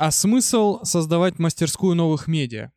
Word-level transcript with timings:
А 0.00 0.12
смысл 0.12 0.84
создавать 0.84 1.40
мастерскую 1.40 1.96
новых 1.96 2.28
медиа? 2.28 2.70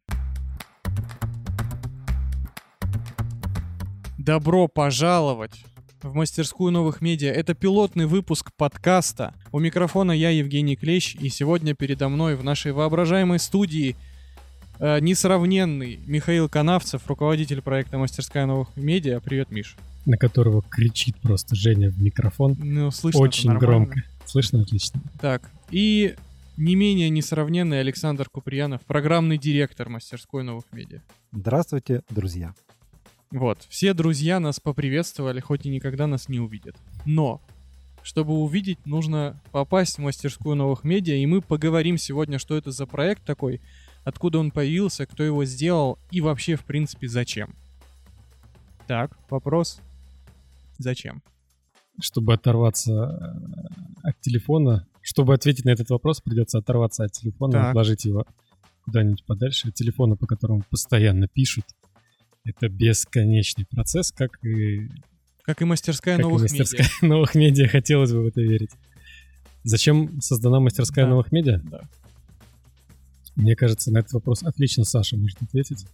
Добро 4.18 4.68
пожаловать 4.68 5.64
в 6.02 6.16
мастерскую 6.16 6.72
новых 6.72 7.00
медиа. 7.00 7.32
Это 7.32 7.54
пилотный 7.54 8.08
выпуск 8.08 8.50
подкаста. 8.58 9.36
У 9.52 9.60
микрофона 9.60 10.14
я, 10.14 10.32
Евгений 10.32 10.76
Клещ, 10.76 11.14
и 11.14 11.30
сегодня 11.30 11.76
передо 11.76 12.10
мной 12.10 12.36
в 12.36 12.44
нашей 12.44 12.72
воображаемой 12.72 13.38
студии 13.38 13.96
э, 14.80 15.00
несравненный 15.00 16.00
Михаил 16.08 16.50
Канавцев, 16.50 17.06
руководитель 17.06 17.62
проекта 17.62 18.00
«Мастерская 18.00 18.48
новых 18.48 18.76
медиа». 18.76 19.20
Привет, 19.20 19.52
Миш. 19.52 19.78
На 20.08 20.18
которого 20.18 20.64
кричит 20.64 21.18
просто 21.22 21.56
Женя 21.56 21.92
в 21.92 22.02
микрофон. 22.02 22.58
Ну, 22.58 22.90
слышно 22.90 23.22
Очень 23.22 23.54
громко. 23.60 24.02
Слышно 24.26 24.64
отлично. 24.64 25.00
Так, 25.20 25.52
и 25.70 26.16
не 26.62 26.76
менее 26.76 27.10
несравненный 27.10 27.80
Александр 27.80 28.30
Куприянов, 28.30 28.82
программный 28.86 29.40
директор 29.40 29.90
мастерской 29.90 30.44
новых 30.44 30.66
медиа. 30.72 31.02
Здравствуйте, 31.32 32.04
друзья. 32.12 32.54
Вот, 33.32 33.66
все 33.68 33.96
друзья 33.96 34.40
нас 34.40 34.60
поприветствовали, 34.60 35.40
хоть 35.40 35.66
и 35.66 35.70
никогда 35.70 36.06
нас 36.06 36.30
не 36.30 36.40
увидят. 36.40 36.76
Но, 37.04 37.42
чтобы 38.04 38.34
увидеть, 38.34 38.86
нужно 38.86 39.42
попасть 39.52 39.98
в 39.98 40.02
мастерскую 40.02 40.56
новых 40.56 40.84
медиа, 40.84 41.16
и 41.16 41.26
мы 41.26 41.42
поговорим 41.42 41.98
сегодня, 41.98 42.38
что 42.38 42.56
это 42.56 42.72
за 42.72 42.86
проект 42.86 43.24
такой, 43.24 43.60
откуда 44.04 44.38
он 44.38 44.52
появился, 44.52 45.08
кто 45.08 45.24
его 45.24 45.44
сделал 45.46 45.98
и 46.12 46.22
вообще, 46.22 46.58
в 46.58 46.66
принципе, 46.66 47.08
зачем. 47.08 47.56
Так, 48.86 49.18
вопрос. 49.32 49.82
Зачем? 50.78 51.24
Чтобы 52.00 52.34
оторваться 52.34 52.92
э, 52.94 54.08
от 54.10 54.20
телефона, 54.22 54.88
чтобы 55.02 55.34
ответить 55.34 55.66
на 55.66 55.70
этот 55.72 55.90
вопрос, 55.90 56.22
придется 56.22 56.58
оторваться 56.60 57.04
от 57.04 57.12
телефона, 57.12 57.54
Так. 57.54 57.70
отложить 57.70 58.06
его 58.06 58.26
куда-нибудь 58.86 59.24
подальше 59.26 59.68
от 59.70 59.76
телефона, 59.76 60.16
по 60.16 60.26
которому 60.26 60.64
постоянно 60.70 61.28
пишут. 61.28 61.66
Это 62.44 62.70
бесконечный 62.70 63.66
процесс, 63.70 64.12
как 64.12 64.44
и, 64.44 64.90
Как 65.44 65.62
и 65.62 65.66
мастерская 65.66 66.16
как 66.18 66.26
и 66.26 66.28
новых 66.28 66.42
мастерская 66.44 66.88
медиа. 66.88 66.98
новых 67.08 67.36
медиа. 67.36 67.68
Хотелось 67.68 68.12
бы 68.12 68.24
в 68.24 68.28
это 68.28 68.42
верить. 68.42 68.72
Зачем 69.64 70.22
создана 70.22 70.60
мастерская 70.60 71.06
Да. 71.06 71.12
новых 71.12 71.32
медиа? 71.32 71.62
Да. 71.64 71.82
Мне 73.36 73.56
кажется, 73.56 73.92
на 73.92 74.00
этот 74.00 74.14
вопрос 74.14 74.42
отлично 74.44 74.84
Саша 74.86 75.18
может 75.18 75.42
ответить. 75.42 75.86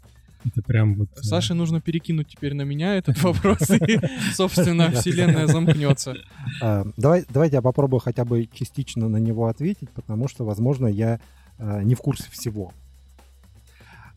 Это 0.48 0.62
прям 0.62 0.95
вот... 0.95 1.09
э, 1.17 1.22
Саше 1.22 1.53
нужно 1.53 1.81
перекинуть 1.81 2.28
теперь 2.30 2.53
на 2.53 2.64
меня 2.64 2.95
этот 2.95 3.22
вопрос, 3.23 3.70
и, 3.70 4.00
собственно, 4.34 4.92
вселенная 4.92 5.48
замкнется. 5.48 6.16
А, 6.62 6.86
Давай, 6.98 7.26
давайте 7.30 7.58
я 7.58 7.62
попробую 7.62 8.00
хотя 8.00 8.26
бы 8.26 8.48
частично 8.53 9.09
на 9.09 9.18
него 9.18 9.48
ответить, 9.48 9.90
потому 9.92 10.28
что, 10.28 10.45
возможно, 10.45 10.88
я 10.88 11.20
а, 11.58 11.81
не 11.84 11.95
в 11.95 12.00
курсе 12.00 12.30
всего. 12.31 12.73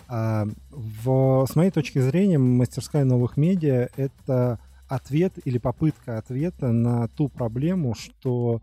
А, 0.08 0.46
в- 0.70 1.46
с 1.48 1.54
моей 1.56 1.70
точки 1.70 1.98
зрения, 2.00 2.38
мастерская 2.38 3.04
новых 3.04 3.36
медиа— 3.36 3.88
это 3.96 4.58
ответ 4.88 5.34
или 5.44 5.58
попытка 5.58 6.18
ответа 6.18 6.72
на 6.72 7.06
ту 7.08 7.28
проблему, 7.28 7.94
что 7.94 8.60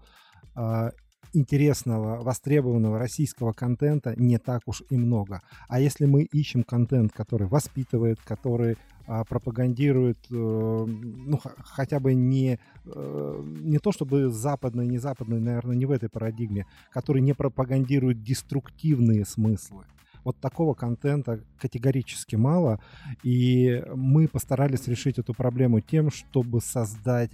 а, 0.55 0.91
интересного, 1.33 2.21
востребованного 2.23 2.99
российского 2.99 3.53
контента 3.53 4.13
не 4.17 4.37
так 4.37 4.61
уж 4.65 4.83
и 4.89 4.97
много. 4.97 5.41
А 5.67 5.79
если 5.79 6.05
мы 6.05 6.23
ищем 6.23 6.63
контент, 6.63 7.11
который 7.13 7.47
воспитывает, 7.47 8.19
который 8.21 8.77
а, 9.09 9.23
пропагандирует, 9.23 10.17
э, 10.29 10.33
ну, 10.35 11.39
хотя 11.63 11.99
бы 12.01 12.13
не, 12.13 12.59
э, 12.85 13.43
не 13.61 13.79
то 13.79 13.93
чтобы 13.93 14.29
западный, 14.29 14.85
не 14.85 14.97
западный, 14.97 15.39
наверное, 15.39 15.77
не 15.77 15.85
в 15.85 15.91
этой 15.91 16.09
парадигме, 16.09 16.65
который 16.91 17.21
не 17.21 17.33
пропагандирует 17.33 18.21
деструктивные 18.21 19.25
смыслы. 19.25 19.85
Вот 20.25 20.37
такого 20.41 20.73
контента 20.73 21.39
категорически 21.57 22.35
мало, 22.35 22.81
и 23.23 23.81
мы 23.95 24.27
постарались 24.27 24.85
решить 24.89 25.17
эту 25.19 25.33
проблему 25.33 25.79
тем, 25.79 26.11
чтобы 26.11 26.59
создать 26.59 27.31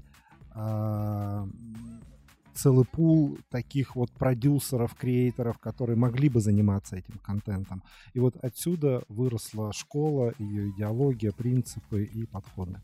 а, 0.52 1.48
целый 2.54 2.86
пул 2.86 3.38
таких 3.50 3.96
вот 3.96 4.12
продюсеров, 4.12 4.96
креаторов, 4.96 5.58
которые 5.60 5.98
могли 5.98 6.30
бы 6.30 6.40
заниматься 6.40 6.96
этим 6.96 7.20
контентом. 7.20 7.84
И 8.14 8.20
вот 8.20 8.36
отсюда 8.42 9.04
выросла 9.10 9.74
школа, 9.74 10.34
ее 10.40 10.70
идеология, 10.70 11.32
принципы 11.32 12.04
и 12.04 12.26
подходы. 12.26 12.80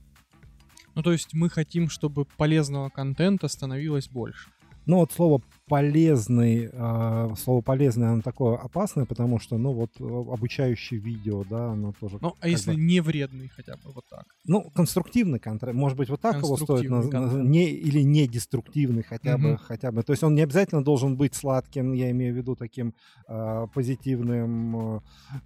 Ну, 0.96 1.04
то 1.04 1.12
есть 1.12 1.34
мы 1.34 1.50
хотим, 1.50 1.90
чтобы 1.90 2.26
полезного 2.26 2.90
контента 2.90 3.48
становилось 3.48 4.10
больше. 4.10 4.50
Ну 4.86 4.98
вот 4.98 5.12
слово 5.12 5.42
полезный, 5.68 6.68
э, 6.72 7.36
слово 7.38 7.62
полезный, 7.62 8.08
оно 8.12 8.22
такое 8.24 8.58
опасное, 8.58 9.06
потому 9.06 9.40
что, 9.40 9.58
ну 9.60 9.72
вот 9.72 9.92
э, 10.00 10.04
обучающее 10.04 11.00
видео, 11.00 11.44
да, 11.48 11.74
оно 11.74 11.94
тоже. 12.00 12.18
Ну, 12.22 12.34
а 12.40 12.48
если 12.48 12.74
бы- 12.74 12.80
не 12.82 13.00
вредный 13.00 13.50
хотя 13.56 13.74
бы, 13.76 13.92
вот 13.94 14.04
так. 14.10 14.26
Ну, 14.46 14.64
конструктивный 14.74 15.38
контент, 15.38 15.74
может 15.76 15.96
быть, 15.96 16.10
вот 16.10 16.22
так 16.22 16.38
его 16.38 16.58
стоит 16.58 16.90
контент. 16.90 17.48
не 17.48 17.70
или 17.70 18.02
не 18.02 18.28
деструктивный 18.28 19.04
хотя 19.04 19.38
бы, 19.38 19.50
Мгм. 19.50 19.58
хотя 19.58 19.92
бы. 19.92 20.02
То 20.02 20.12
есть 20.14 20.24
он 20.24 20.34
не 20.34 20.42
обязательно 20.42 20.84
должен 20.84 21.16
быть 21.18 21.36
сладким, 21.36 21.94
я 21.94 22.10
имею 22.10 22.34
в 22.34 22.38
виду 22.38 22.56
таким 22.56 22.96
э, 23.28 23.68
позитивным. 23.74 24.96
э, 24.98 25.00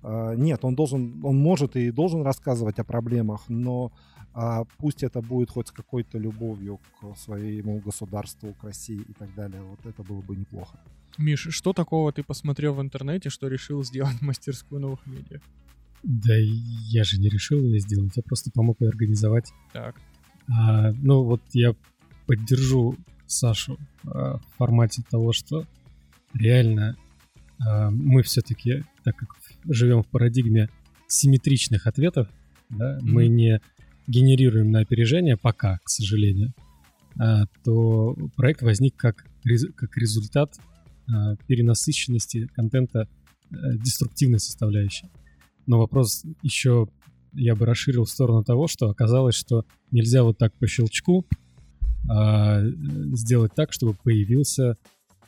э, 0.03 0.35
нет, 0.37 0.63
он 0.63 0.75
должен, 0.75 1.19
он 1.25 1.37
может 1.37 1.75
и 1.75 1.91
должен 1.91 2.21
рассказывать 2.21 2.79
о 2.79 2.83
проблемах, 2.85 3.41
но 3.49 3.91
а, 4.33 4.63
пусть 4.77 5.03
это 5.03 5.21
будет 5.21 5.49
хоть 5.51 5.67
с 5.67 5.71
какой-то 5.71 6.17
любовью 6.17 6.79
к 6.99 7.15
своему 7.17 7.79
государству, 7.79 8.53
к 8.53 8.63
России 8.63 9.01
и 9.01 9.13
так 9.13 9.33
далее. 9.35 9.61
Вот 9.61 9.85
это 9.85 10.03
было 10.03 10.21
бы 10.21 10.35
неплохо. 10.35 10.79
Миш, 11.17 11.47
что 11.51 11.73
такого 11.73 12.11
ты 12.11 12.23
посмотрел 12.23 12.73
в 12.73 12.81
интернете, 12.81 13.29
что 13.29 13.47
решил 13.47 13.83
сделать 13.83 14.21
мастерскую 14.21 14.81
новых 14.81 15.05
медиа? 15.05 15.39
Да 16.03 16.33
я 16.35 17.03
же 17.03 17.19
не 17.19 17.29
решил 17.29 17.59
ее 17.59 17.79
сделать, 17.79 18.17
я 18.17 18.23
просто 18.23 18.51
помог 18.51 18.81
ее 18.81 18.89
организовать. 18.89 19.53
Так. 19.71 19.95
А, 20.49 20.91
ну 20.91 21.23
вот 21.23 21.41
я 21.53 21.75
поддержу 22.25 22.97
Сашу 23.27 23.77
а, 24.05 24.37
в 24.37 24.57
формате 24.57 25.03
того, 25.09 25.31
что 25.31 25.65
реально 26.33 26.97
а, 27.65 27.89
мы 27.91 28.23
все-таки, 28.23 28.83
так 29.03 29.15
как 29.15 29.29
живем 29.65 30.03
в 30.03 30.07
парадигме 30.07 30.69
симметричных 31.07 31.87
ответов, 31.87 32.27
да, 32.69 32.97
мы 33.01 33.25
Мгм. 33.25 33.35
не 33.35 33.61
генерируем 34.07 34.71
на 34.71 34.79
опережение 34.79 35.37
пока, 35.37 35.79
к 35.83 35.89
сожалению, 35.89 36.53
а, 37.19 37.45
то 37.63 38.15
проект 38.35 38.61
возник 38.61 38.95
как, 38.95 39.25
как 39.75 39.97
результат 39.97 40.55
а, 41.07 41.35
перенасыщенности 41.47 42.47
контента 42.47 43.07
э, 43.51 43.55
деструктивной 43.77 44.39
составляющей. 44.39 45.07
Но 45.65 45.79
вопрос 45.79 46.23
еще 46.41 46.87
я 47.33 47.55
бы 47.55 47.65
расширил 47.65 48.05
в 48.05 48.09
сторону 48.09 48.43
того, 48.43 48.67
что 48.67 48.89
оказалось, 48.89 49.35
что 49.35 49.65
нельзя 49.91 50.23
вот 50.23 50.37
так 50.37 50.53
по 50.53 50.67
щелчку 50.67 51.25
а, 52.09 52.61
сделать 53.13 53.53
так, 53.55 53.73
чтобы 53.73 53.95
появился 53.95 54.77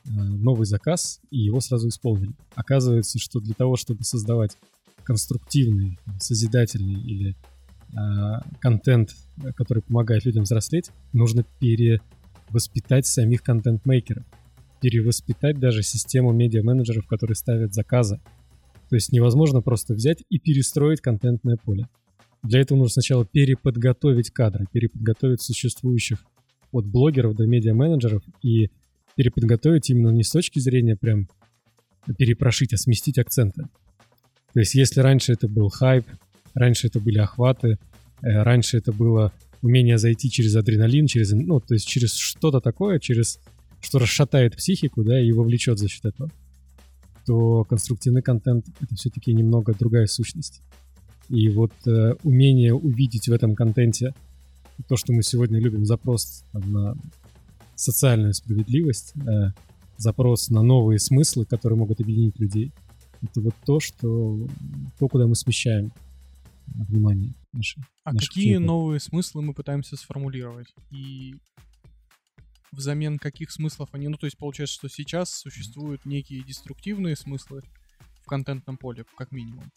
новый 0.08 0.68
заказ 0.68 1.20
и 1.32 1.40
его 1.40 1.62
сразу 1.62 1.88
исполнили. 1.88 2.36
Оказывается, 2.54 3.18
что 3.18 3.40
для 3.40 3.56
того, 3.56 3.76
чтобы 3.76 4.04
создавать 4.04 4.56
конструктивный, 5.04 5.98
созидательный 6.20 7.02
или 7.02 7.36
контент, 8.60 9.16
э, 9.44 9.52
который 9.54 9.84
помогает 9.84 10.26
людям 10.26 10.44
взрослеть, 10.44 10.92
нужно 11.14 11.46
перевоспитать 11.60 13.06
самих 13.06 13.42
контент-мейкеров, 13.42 14.26
перевоспитать 14.82 15.60
даже 15.60 15.84
систему 15.84 16.32
медиа-менеджеров, 16.32 17.08
которые 17.08 17.36
ставят 17.36 17.74
заказы. 17.74 18.20
То 18.90 18.96
есть 18.96 19.12
невозможно 19.12 19.62
просто 19.62 19.94
взять 19.94 20.24
и 20.30 20.40
перестроить 20.40 21.02
контентное 21.02 21.58
поле. 21.58 21.88
Для 22.44 22.60
этого 22.60 22.78
нужно 22.78 22.94
сначала 22.94 23.26
переподготовить 23.26 24.30
кадры, 24.30 24.68
переподготовить 24.72 25.42
существующих 25.42 26.24
от 26.72 26.86
блогеров 26.86 27.36
до 27.36 27.48
медиа-менеджеров 27.48 28.22
и 28.44 28.70
переподготовить 29.16 29.90
именно 29.90 30.10
не 30.10 30.24
с 30.24 30.32
точки 30.32 30.60
зрения 30.60 30.96
прям 30.96 31.30
перепрошить, 32.18 32.74
а 32.74 32.78
сместить 32.78 33.18
акценты. 33.18 33.64
То 34.54 34.60
есть 34.60 34.76
если 34.76 35.00
раньше 35.00 35.34
это 35.34 35.48
был 35.48 35.70
хайп, 35.70 36.06
раньше 36.56 36.88
это 36.88 37.00
были 37.00 37.20
охваты, 37.20 37.78
э, 38.22 38.44
раньше 38.44 38.78
это 38.78 38.92
было 38.92 39.32
умение 39.62 39.98
зайти 39.98 40.30
через 40.30 40.56
адреналин, 40.56 41.08
через, 41.08 41.32
ну, 41.32 41.60
то 41.60 41.74
есть 41.74 41.88
через 41.88 42.16
что-то 42.16 42.60
такое, 42.62 43.00
через 43.00 43.40
что 43.82 44.00
расшатает 44.00 44.56
психику, 44.56 45.04
да, 45.04 45.20
и 45.20 45.32
вовлечет 45.32 45.78
за 45.78 45.88
счет 45.88 46.06
этого, 46.06 46.32
то 47.26 47.64
конструктивный 47.66 48.22
контент— 48.22 48.66
это 48.80 48.96
все-таки 48.96 49.34
немного 49.34 49.74
другая 49.78 50.08
сущность. 50.08 50.62
И 51.30 51.50
вот 51.50 51.74
э, 51.88 52.16
умение 52.24 52.74
увидеть 52.74 53.28
в 53.28 53.32
этом 53.32 53.56
контенте 53.56 54.14
то, 54.88 54.96
что 54.96 55.14
мы 55.14 55.24
сегодня 55.24 55.60
любим, 55.60 55.86
запрос 55.86 56.44
там, 56.52 56.72
на 56.72 56.98
социальную 57.76 58.34
справедливость, 58.34 59.14
э, 59.28 59.52
запрос 59.98 60.50
на 60.50 60.62
новые 60.62 61.00
смыслы, 61.00 61.46
которые 61.46 61.80
могут 61.80 62.00
объединить 62.00 62.40
людей, 62.40 62.72
это 63.22 63.42
вот 63.42 63.56
то, 63.66 63.80
что 63.80 64.48
то, 65.00 65.08
куда 65.08 65.26
мы 65.26 65.36
смещаем 65.36 65.92
внимание 66.68 67.34
наше. 67.54 67.82
А 68.04 68.14
наших 68.14 68.30
какие 68.30 68.56
учеников. 68.56 68.68
новые 68.68 69.00
смыслы 69.00 69.42
мы 69.42 69.54
пытаемся 69.54 69.98
сформулировать? 69.98 70.74
И 70.92 71.36
взамен 72.72 73.18
каких 73.18 73.52
смыслов 73.52 73.90
они... 73.94 74.08
Ну, 74.08 74.18
то 74.18 74.26
есть 74.26 74.38
получается, 74.38 74.76
что 74.76 74.90
сейчас 74.90 75.30
существуют 75.30 76.06
некие 76.06 76.44
деструктивные 76.44 77.16
смыслы 77.16 77.62
в 78.22 78.26
контентном 78.26 78.78
поле, 78.78 79.06
как 79.18 79.32
минимум. 79.32 79.72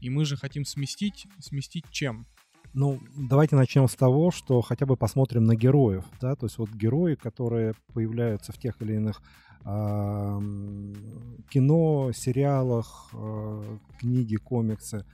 И 0.00 0.10
мы 0.10 0.24
же 0.24 0.36
хотим 0.36 0.64
сместить, 0.64 1.26
сместить 1.38 1.84
чем? 1.90 2.26
Ну, 2.72 3.00
давайте 3.16 3.56
начнем 3.56 3.88
с 3.88 3.96
того, 3.96 4.30
что 4.30 4.60
хотя 4.60 4.86
бы 4.86 4.96
посмотрим 4.96 5.44
на 5.44 5.56
героев, 5.56 6.04
да, 6.20 6.36
то 6.36 6.46
есть 6.46 6.56
вот 6.58 6.70
герои, 6.70 7.16
которые 7.16 7.74
появляются 7.92 8.52
в 8.52 8.58
тех 8.58 8.80
или 8.80 8.94
иных 8.94 9.20
э, 9.64 10.38
кино, 11.50 12.12
сериалах, 12.14 13.10
э, 13.12 13.78
книги, 13.98 14.36
комиксы, 14.36 15.04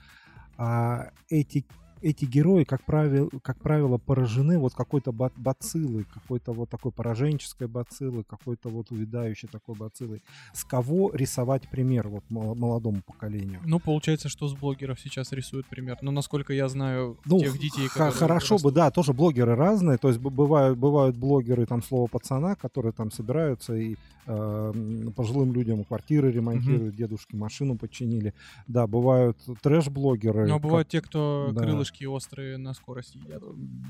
а 0.58 1.10
эти 1.28 1.64
эти 2.02 2.24
герои, 2.24 2.64
как 2.64 2.84
правило, 2.84 3.28
как 3.42 3.58
правило 3.58 3.98
поражены 3.98 4.58
вот 4.58 4.74
какой-то 4.74 5.12
бациллой, 5.12 6.04
какой-то 6.04 6.52
вот 6.52 6.68
такой 6.68 6.92
пораженческой 6.92 7.68
бациллой, 7.68 8.24
какой-то 8.24 8.68
вот 8.68 8.90
увядающей 8.90 9.48
такой 9.48 9.74
бациллой. 9.74 10.22
С 10.52 10.64
кого 10.64 11.10
рисовать 11.12 11.68
пример 11.68 12.08
вот 12.08 12.24
молодому 12.28 13.02
поколению? 13.02 13.60
Ну, 13.64 13.80
получается, 13.80 14.28
что 14.28 14.48
с 14.48 14.54
блогеров 14.54 15.00
сейчас 15.00 15.32
рисуют 15.32 15.66
пример. 15.66 15.98
Но, 16.02 16.10
насколько 16.10 16.52
я 16.52 16.68
знаю, 16.68 17.18
ну, 17.24 17.40
тех 17.40 17.58
детей, 17.58 17.88
которые... 17.88 18.12
Хорошо 18.12 18.54
растут. 18.54 18.62
бы, 18.62 18.72
да, 18.72 18.90
тоже 18.90 19.12
блогеры 19.12 19.54
разные. 19.54 19.98
То 19.98 20.08
есть 20.08 20.20
бывают, 20.20 20.78
бывают 20.78 21.16
блогеры, 21.16 21.66
там, 21.66 21.82
слово 21.82 22.06
пацана, 22.08 22.54
которые 22.56 22.92
там 22.92 23.10
собираются 23.10 23.74
и 23.74 23.96
пожилым 24.26 25.52
людям 25.52 25.84
квартиры 25.84 26.32
ремонтируют, 26.32 26.94
угу. 26.94 26.96
дедушки 26.96 27.36
машину 27.36 27.76
починили. 27.76 28.34
Да, 28.66 28.86
бывают 28.86 29.38
трэш-блогеры. 29.62 30.46
Но 30.46 30.58
бывают 30.58 30.88
те, 30.88 31.00
кто 31.00 31.50
да. 31.52 31.62
крылышки 31.62 32.04
острые 32.04 32.58
на 32.58 32.74
скорость 32.74 33.14
едят. 33.14 33.42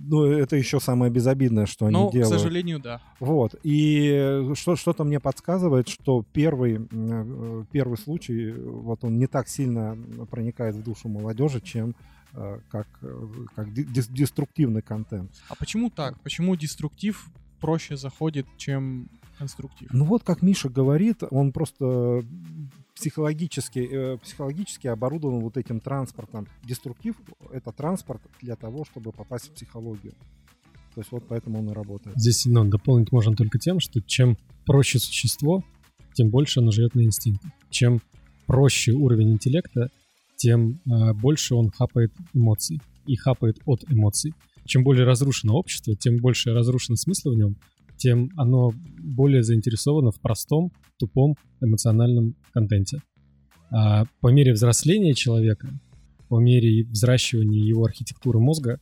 Ну, 0.04 0.24
это 0.24 0.56
еще 0.56 0.78
самое 0.78 1.10
безобидное, 1.10 1.66
что 1.66 1.88
Но, 1.88 2.04
они 2.04 2.12
делают. 2.12 2.34
к 2.34 2.38
сожалению, 2.38 2.80
да. 2.80 3.00
Вот. 3.18 3.54
И 3.62 4.52
что, 4.54 4.76
что-то 4.76 5.04
мне 5.04 5.20
подсказывает, 5.20 5.88
что 5.88 6.24
первый, 6.32 6.86
э, 6.90 7.64
первый 7.72 7.96
случай, 7.96 8.52
вот 8.52 9.04
он 9.04 9.18
не 9.18 9.26
так 9.26 9.48
сильно 9.48 9.96
проникает 10.30 10.74
в 10.74 10.82
душу 10.82 11.08
молодежи, 11.08 11.60
чем 11.60 11.94
э, 12.34 12.60
как, 12.68 12.86
э, 13.02 13.28
как 13.54 13.72
деструктивный 13.72 14.82
контент. 14.82 15.30
А 15.48 15.54
почему 15.54 15.88
так? 15.90 16.20
Почему 16.20 16.54
деструктив 16.56 17.30
проще 17.60 17.96
заходит, 17.96 18.46
чем 18.58 19.08
конструктив? 19.38 19.88
Ну 19.92 20.04
вот, 20.04 20.22
как 20.22 20.42
Миша 20.42 20.68
говорит, 20.68 21.22
он 21.30 21.52
просто 21.52 22.24
психологически, 22.94 23.78
э, 23.78 24.18
психологически 24.18 24.86
оборудован 24.86 25.40
вот 25.40 25.56
этим 25.56 25.80
транспортом. 25.80 26.48
Деструктив— 26.64 27.16
это 27.52 27.72
транспорт 27.72 28.22
для 28.40 28.56
того, 28.56 28.84
чтобы 28.84 29.12
попасть 29.12 29.48
в 29.48 29.52
психологию. 29.52 30.14
То 30.94 31.00
есть 31.00 31.12
вот 31.12 31.24
поэтому 31.28 31.58
он 31.58 31.70
и 31.70 31.72
работает. 31.74 32.16
Здесь 32.18 32.46
ну, 32.46 32.64
дополнить 32.64 33.12
можно 33.12 33.36
только 33.36 33.58
тем, 33.58 33.80
что 33.80 34.00
чем 34.00 34.38
проще 34.64 34.98
существо, 34.98 35.62
тем 36.14 36.30
больше 36.30 36.60
оно 36.60 36.70
живет 36.70 36.94
на 36.94 37.04
инстинктах. 37.04 37.50
Чем 37.68 38.00
проще 38.46 38.92
уровень 38.92 39.32
интеллекта, 39.32 39.90
тем 40.36 40.80
э, 40.86 41.12
больше 41.12 41.54
он 41.54 41.70
хапает 41.70 42.12
эмоций 42.32 42.80
и 43.06 43.16
хапает 43.16 43.58
от 43.66 43.84
эмоций. 43.90 44.32
Чем 44.64 44.84
более 44.84 45.04
разрушено 45.04 45.54
общество, 45.54 45.94
тем 45.94 46.16
больше 46.16 46.52
разрушено 46.52 46.96
смысла 46.96 47.32
в 47.32 47.36
нем, 47.36 47.56
тем 47.96 48.30
оно 48.36 48.72
более 48.98 49.42
заинтересовано 49.42 50.10
в 50.10 50.20
простом, 50.20 50.72
тупом, 50.98 51.36
эмоциональном 51.60 52.34
контенте. 52.52 53.00
А 53.70 54.04
по 54.20 54.28
мере 54.28 54.52
взросления 54.52 55.14
человека, 55.14 55.68
по 56.28 56.38
мере 56.38 56.84
взращивания 56.84 57.62
его 57.62 57.84
архитектуры 57.84 58.38
мозга, 58.38 58.80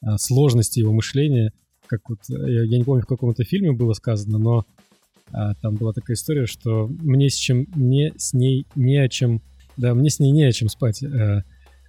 а, 0.00 0.18
сложности 0.18 0.80
его 0.80 0.92
мышления, 0.92 1.52
как 1.86 2.08
вот, 2.08 2.18
я, 2.28 2.62
я 2.62 2.78
не 2.78 2.84
помню, 2.84 3.02
в 3.02 3.06
каком 3.06 3.30
это 3.30 3.44
фильме 3.44 3.72
было 3.72 3.92
сказано, 3.92 4.38
но 4.38 4.66
а, 5.32 5.54
там 5.54 5.76
была 5.76 5.92
такая 5.92 6.14
история, 6.14 6.46
что 6.46 6.88
мне 6.88 7.28
с 7.28 7.34
чем, 7.34 7.66
мне 7.74 8.12
с 8.16 8.32
ней 8.32 8.66
не 8.74 8.96
о 8.96 9.08
чем, 9.08 9.42
да, 9.76 9.94
мне 9.94 10.10
с 10.10 10.18
ней 10.18 10.30
не 10.30 10.44
о 10.44 10.52
чем 10.52 10.68
спать. 10.68 11.02
А, 11.02 11.42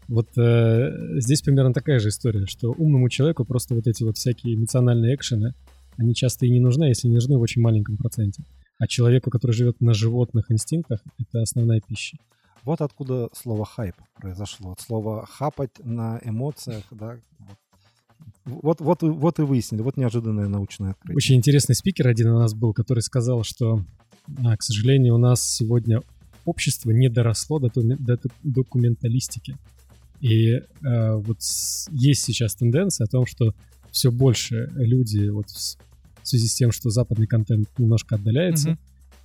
вот 0.08 0.30
а, 0.38 0.92
здесь 1.20 1.42
примерно 1.42 1.74
такая 1.74 2.00
же 2.00 2.10
история, 2.10 2.46
что 2.46 2.72
умному 2.72 3.10
человеку 3.10 3.46
просто 3.46 3.76
вот 3.76 3.88
эти 3.88 4.04
вот 4.04 4.18
всякие 4.18 4.56
эмоциональные 4.56 5.16
экшены, 5.16 5.54
они 5.98 6.14
часто 6.14 6.46
и 6.46 6.50
не 6.50 6.60
нужны, 6.60 6.86
если 6.86 7.08
не 7.08 7.16
нужны 7.16 7.38
в 7.38 7.42
очень 7.42 7.62
маленьком 7.62 7.98
проценте. 7.98 8.44
А 8.80 8.88
человеку, 8.88 9.30
который 9.30 9.52
живет 9.52 9.82
на 9.82 9.94
животных 9.94 10.52
инстинктах, 10.52 11.02
это 11.20 11.42
основная 11.42 11.82
пища. 11.82 12.18
Вот 12.64 12.82
откуда 12.82 13.30
слово 13.34 13.66
хайп 13.66 13.96
произошло. 14.16 14.72
От 14.72 14.82
слова 14.82 15.26
хапать 15.26 15.80
на 15.84 16.20
эмоциях, 16.24 16.84
да. 16.92 17.18
Вот, 18.46 18.82
вот, 18.82 19.02
вот 19.02 19.40
и 19.40 19.42
выяснили, 19.44 19.82
вот 19.82 19.98
неожиданное 19.98 20.48
научное 20.48 20.92
открытие. 20.92 21.16
Очень 21.16 21.36
интересный 21.36 21.76
спикер 21.76 22.08
один 22.08 22.30
у 22.30 22.40
нас 22.40 22.54
был, 22.54 22.74
который 22.74 23.02
сказал, 23.02 23.44
что, 23.44 23.84
а, 24.44 24.56
к 24.58 24.64
сожалению, 24.64 25.16
у 25.16 25.18
нас 25.18 25.42
сегодня 25.46 26.02
общество 26.46 26.92
не 26.92 27.10
доросло 27.10 27.60
до, 27.60 27.70
до 27.74 28.20
документалистики. 28.44 29.58
И 30.20 30.52
э, 30.52 30.62
вот 31.16 31.40
есть 31.90 32.24
сейчас 32.24 32.56
тенденция 32.56 33.06
о 33.06 33.10
том, 33.10 33.26
что 33.26 33.54
все 33.94 34.12
больше 34.12 34.70
люди 34.76 35.30
вот 35.30 35.48
в 35.50 36.28
связи 36.28 36.48
с 36.48 36.56
тем, 36.56 36.72
что 36.72 36.90
западный 36.90 37.28
контент 37.28 37.70
немножко 37.78 38.16
отдаляется, 38.16 38.78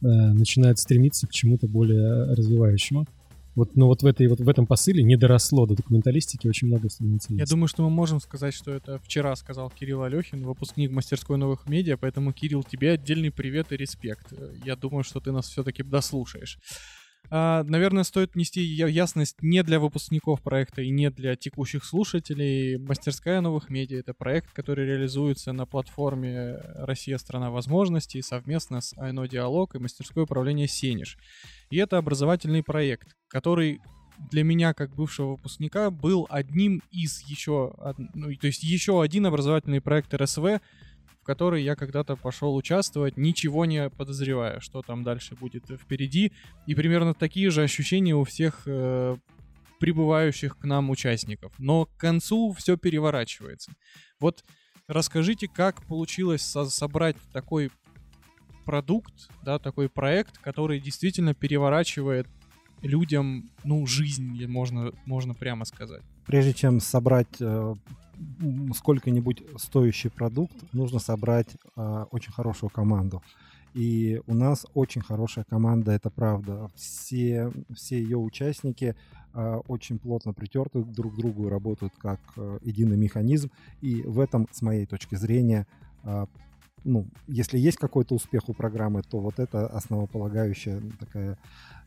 mm-hmm. 0.03 0.09
э, 0.09 0.33
начинают 0.35 0.79
стремиться 0.79 1.27
к 1.27 1.31
чему-то 1.31 1.67
более 1.67 2.35
развивающему. 2.35 3.07
Вот, 3.55 3.75
но 3.75 3.89
вот 3.89 4.03
в, 4.03 4.07
этой, 4.07 4.29
вот 4.29 4.39
в 4.39 4.49
этом 4.49 4.67
посыле 4.67 5.03
не 5.03 5.17
доросло 5.17 5.67
до 5.67 5.75
документалистики 5.75 6.47
очень 6.47 6.69
много 6.69 6.89
становится. 6.89 7.35
Я 7.35 7.45
думаю, 7.45 7.67
что 7.67 7.83
мы 7.83 7.91
можем 7.91 8.21
сказать, 8.21 8.55
что 8.55 8.71
это 8.71 9.01
вчера 9.01 9.35
сказал 9.35 9.69
Кирилл 9.71 10.05
Алехин, 10.05 10.45
выпускник 10.45 10.93
мастерской 10.93 11.39
новых 11.39 11.69
медиа, 11.69 11.97
поэтому, 11.97 12.33
Кирилл, 12.33 12.63
тебе 12.63 12.93
отдельный 12.93 13.33
привет 13.33 13.73
и 13.73 13.77
респект. 13.77 14.33
Я 14.65 14.77
думаю, 14.77 15.03
что 15.03 15.19
ты 15.19 15.33
нас 15.33 15.49
все-таки 15.49 15.83
дослушаешь. 15.83 16.61
А, 17.31 17.63
наверное, 17.65 18.05
стоит 18.05 18.37
нести 18.37 18.63
ясность 18.63 19.43
не 19.43 19.63
для 19.63 19.79
выпускников 19.81 20.43
проекта 20.43 20.81
и 20.83 20.91
не 20.91 21.11
для 21.11 21.37
текущих 21.37 21.85
слушателей. 21.85 22.79
Мастерская 22.79 23.41
новых 23.41 23.69
медиа— 23.69 23.99
это 24.01 24.15
проект, 24.15 24.53
который 24.53 24.87
реализуется 24.87 25.53
на 25.53 25.67
платформе 25.67 26.57
«Россия— 26.77 27.19
страна 27.19 27.51
возможностей» 27.51 28.23
совместно 28.23 28.81
с 28.81 28.97
Айно 28.97 29.29
Диалог 29.29 29.75
и 29.75 29.79
мастерское 29.79 30.25
управление 30.25 30.69
«Сенеж». 30.69 31.19
И 31.71 31.77
это 31.77 31.99
образовательный 31.99 32.63
проект, 32.63 33.15
который 33.29 33.81
для 34.31 34.43
меня, 34.43 34.75
как 34.75 34.95
бывшего 34.95 35.33
выпускника, 35.33 35.91
был 35.91 36.27
одним 36.31 36.83
из 36.91 37.23
еще... 37.23 37.75
Ну, 38.15 38.35
то 38.35 38.47
есть 38.47 38.63
еще 38.63 39.03
один 39.03 39.27
образовательный 39.27 39.81
проект 39.81 40.13
РСВ, 40.15 40.61
который 41.29 41.63
я 41.63 41.77
когда-то 41.77 42.17
пошел 42.17 42.57
участвовать, 42.57 43.19
ничего 43.19 43.67
не 43.67 43.91
подозревая, 43.91 44.61
что 44.61 44.81
там 44.81 45.05
дальше 45.05 45.35
будет 45.35 45.65
впереди. 45.79 46.33
И 46.67 46.75
примерно 46.75 47.13
такие 47.13 47.51
же 47.51 47.63
ощущения 47.63 48.15
у 48.15 48.25
всех 48.25 48.63
э, 48.65 49.15
прибывающих 49.79 50.57
к 50.57 50.65
нам 50.65 50.89
участников. 50.89 51.53
Но 51.59 51.85
к 51.85 51.95
концу 51.99 52.53
все 52.53 52.79
переворачивается. 52.79 53.73
Вот 54.19 54.43
расскажите, 54.87 55.49
как 55.49 55.83
получилось 55.83 56.41
со- 56.41 56.71
собрать 56.71 57.17
такой 57.35 57.71
продукт, 58.65 59.13
да, 59.43 59.59
такой 59.59 59.91
проект, 59.91 60.39
который 60.39 60.81
действительно 60.81 61.35
переворачивает 61.35 62.27
людям, 62.81 63.51
ну, 63.65 63.87
жизнь, 63.87 64.47
можно, 64.47 64.93
можно 65.05 65.35
прямо 65.35 65.67
сказать. 65.67 66.03
Прежде 66.25 66.55
чем 66.55 66.81
собрать 66.81 67.37
э, 67.39 67.75
сколько-нибудь 68.75 69.43
стоящий 69.57 70.09
продукт, 70.09 70.57
нужно 70.73 70.99
собрать 70.99 71.49
э, 71.77 72.05
очень 72.11 72.33
хорошую 72.33 72.71
команду. 72.71 73.23
И 73.75 74.21
у 74.27 74.35
нас 74.35 74.67
очень 74.75 75.03
хорошая 75.03 75.45
команда, 75.45 75.93
это 75.93 76.11
правда. 76.11 76.71
Все, 76.75 77.53
все 77.75 78.01
ее 78.01 78.17
участники 78.17 78.97
э, 79.35 79.61
очень 79.69 79.99
плотно 79.99 80.33
притерты 80.33 80.83
друг 80.83 81.15
к 81.15 81.17
другу 81.17 81.47
и 81.47 81.51
работают 81.51 81.93
как 81.99 82.21
э, 82.37 82.59
единый 82.63 82.97
механизм. 82.97 83.51
И 83.81 84.03
в 84.03 84.21
этом, 84.21 84.49
с 84.51 84.63
моей 84.63 84.87
точки 84.87 85.15
зрения, 85.17 85.67
э, 86.05 86.27
ну, 86.85 87.07
если 87.27 87.59
есть 87.59 87.77
какой-то 87.77 88.15
успех 88.15 88.49
у 88.49 88.55
программы, 88.55 89.03
то 89.03 89.19
вот 89.19 89.39
это 89.39 89.67
основополагающая 89.67 90.81
такая 90.99 91.39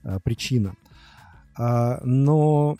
э, 0.03 0.19
причина. 0.23 0.75
Но 1.57 2.77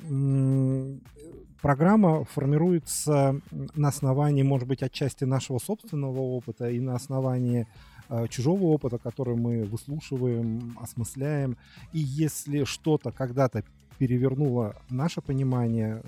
программа 1.61 2.25
формируется 2.25 3.39
на 3.51 3.87
основании, 3.89 4.43
может 4.43 4.67
быть, 4.67 4.83
отчасти 4.83 5.23
нашего 5.23 5.59
собственного 5.59 6.19
опыта 6.19 6.69
и 6.69 6.79
на 6.79 6.95
основании 6.95 7.67
э, 8.09 8.27
чужого 8.29 8.63
опыта, 8.65 8.97
который 8.97 9.35
мы 9.35 9.63
выслушиваем, 9.63 10.75
осмысляем. 10.81 11.57
И 11.93 11.99
если 11.99 12.63
что-то 12.63 13.11
когда-то 13.11 13.63
перевернуло 13.97 14.75
наше 14.89 15.21
понимание, 15.21 16.01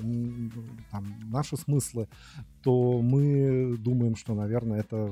там, 0.89 1.05
наши 1.31 1.55
смыслы, 1.57 2.07
то 2.63 2.99
мы 3.01 3.77
думаем, 3.77 4.15
что, 4.15 4.33
наверное, 4.33 4.79
это 4.79 5.11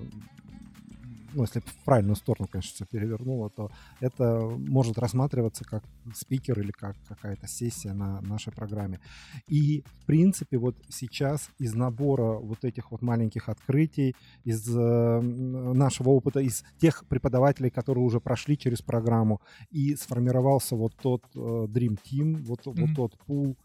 ну, 1.33 1.43
если 1.43 1.59
в 1.59 1.75
правильную 1.85 2.15
сторону, 2.15 2.47
конечно, 2.51 2.73
все 2.73 2.85
перевернуло, 2.85 3.49
то 3.49 3.71
это 3.99 4.41
может 4.41 4.97
рассматриваться 4.97 5.63
как 5.63 5.83
спикер 6.13 6.59
или 6.59 6.71
как 6.71 6.95
какая-то 7.07 7.47
сессия 7.47 7.93
на 7.93 8.21
нашей 8.21 8.51
программе. 8.51 8.99
И, 9.47 9.83
в 10.01 10.05
принципе, 10.05 10.57
вот 10.57 10.75
сейчас 10.89 11.49
из 11.59 11.73
набора 11.73 12.37
вот 12.39 12.63
этих 12.63 12.91
вот 12.91 13.01
маленьких 13.01 13.49
открытий, 13.49 14.15
из 14.43 14.67
э, 14.69 15.21
нашего 15.21 16.09
опыта, 16.09 16.39
из 16.39 16.63
тех 16.79 17.05
преподавателей, 17.07 17.69
которые 17.69 18.03
уже 18.03 18.19
прошли 18.19 18.57
через 18.57 18.81
программу, 18.81 19.41
и 19.69 19.95
сформировался 19.95 20.75
вот 20.75 20.93
тот 21.01 21.23
э, 21.35 21.39
Dream 21.39 21.97
Team, 22.03 22.43
вот, 22.43 22.65
mm-hmm. 22.65 22.85
вот 22.85 22.95
тот 22.95 23.17
пул 23.25 23.57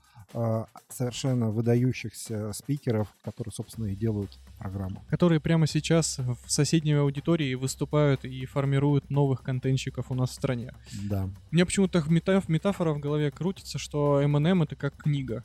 совершенно 0.89 1.51
выдающихся 1.51 2.53
спикеров, 2.53 3.09
которые, 3.23 3.53
собственно, 3.53 3.87
и 3.87 3.95
делают 3.95 4.39
программу. 4.59 5.05
Которые 5.09 5.41
прямо 5.41 5.67
сейчас 5.67 6.19
в 6.19 6.51
соседней 6.51 6.95
аудитории 6.95 7.55
выступают 7.55 8.25
и 8.25 8.45
формируют 8.47 9.11
новых 9.11 9.43
контентщиков 9.43 10.11
у 10.11 10.15
нас 10.15 10.31
в 10.31 10.35
стране. 10.35 10.75
Да. 11.05 11.29
Мне 11.51 11.65
почему-то 11.65 11.99
метаф- 12.01 12.45
метафора 12.49 12.93
в 12.93 12.99
голове 12.99 13.31
крутится, 13.31 13.79
что 13.79 14.21
M&M 14.21 14.63
это 14.63 14.77
как 14.77 14.97
книга 14.97 15.45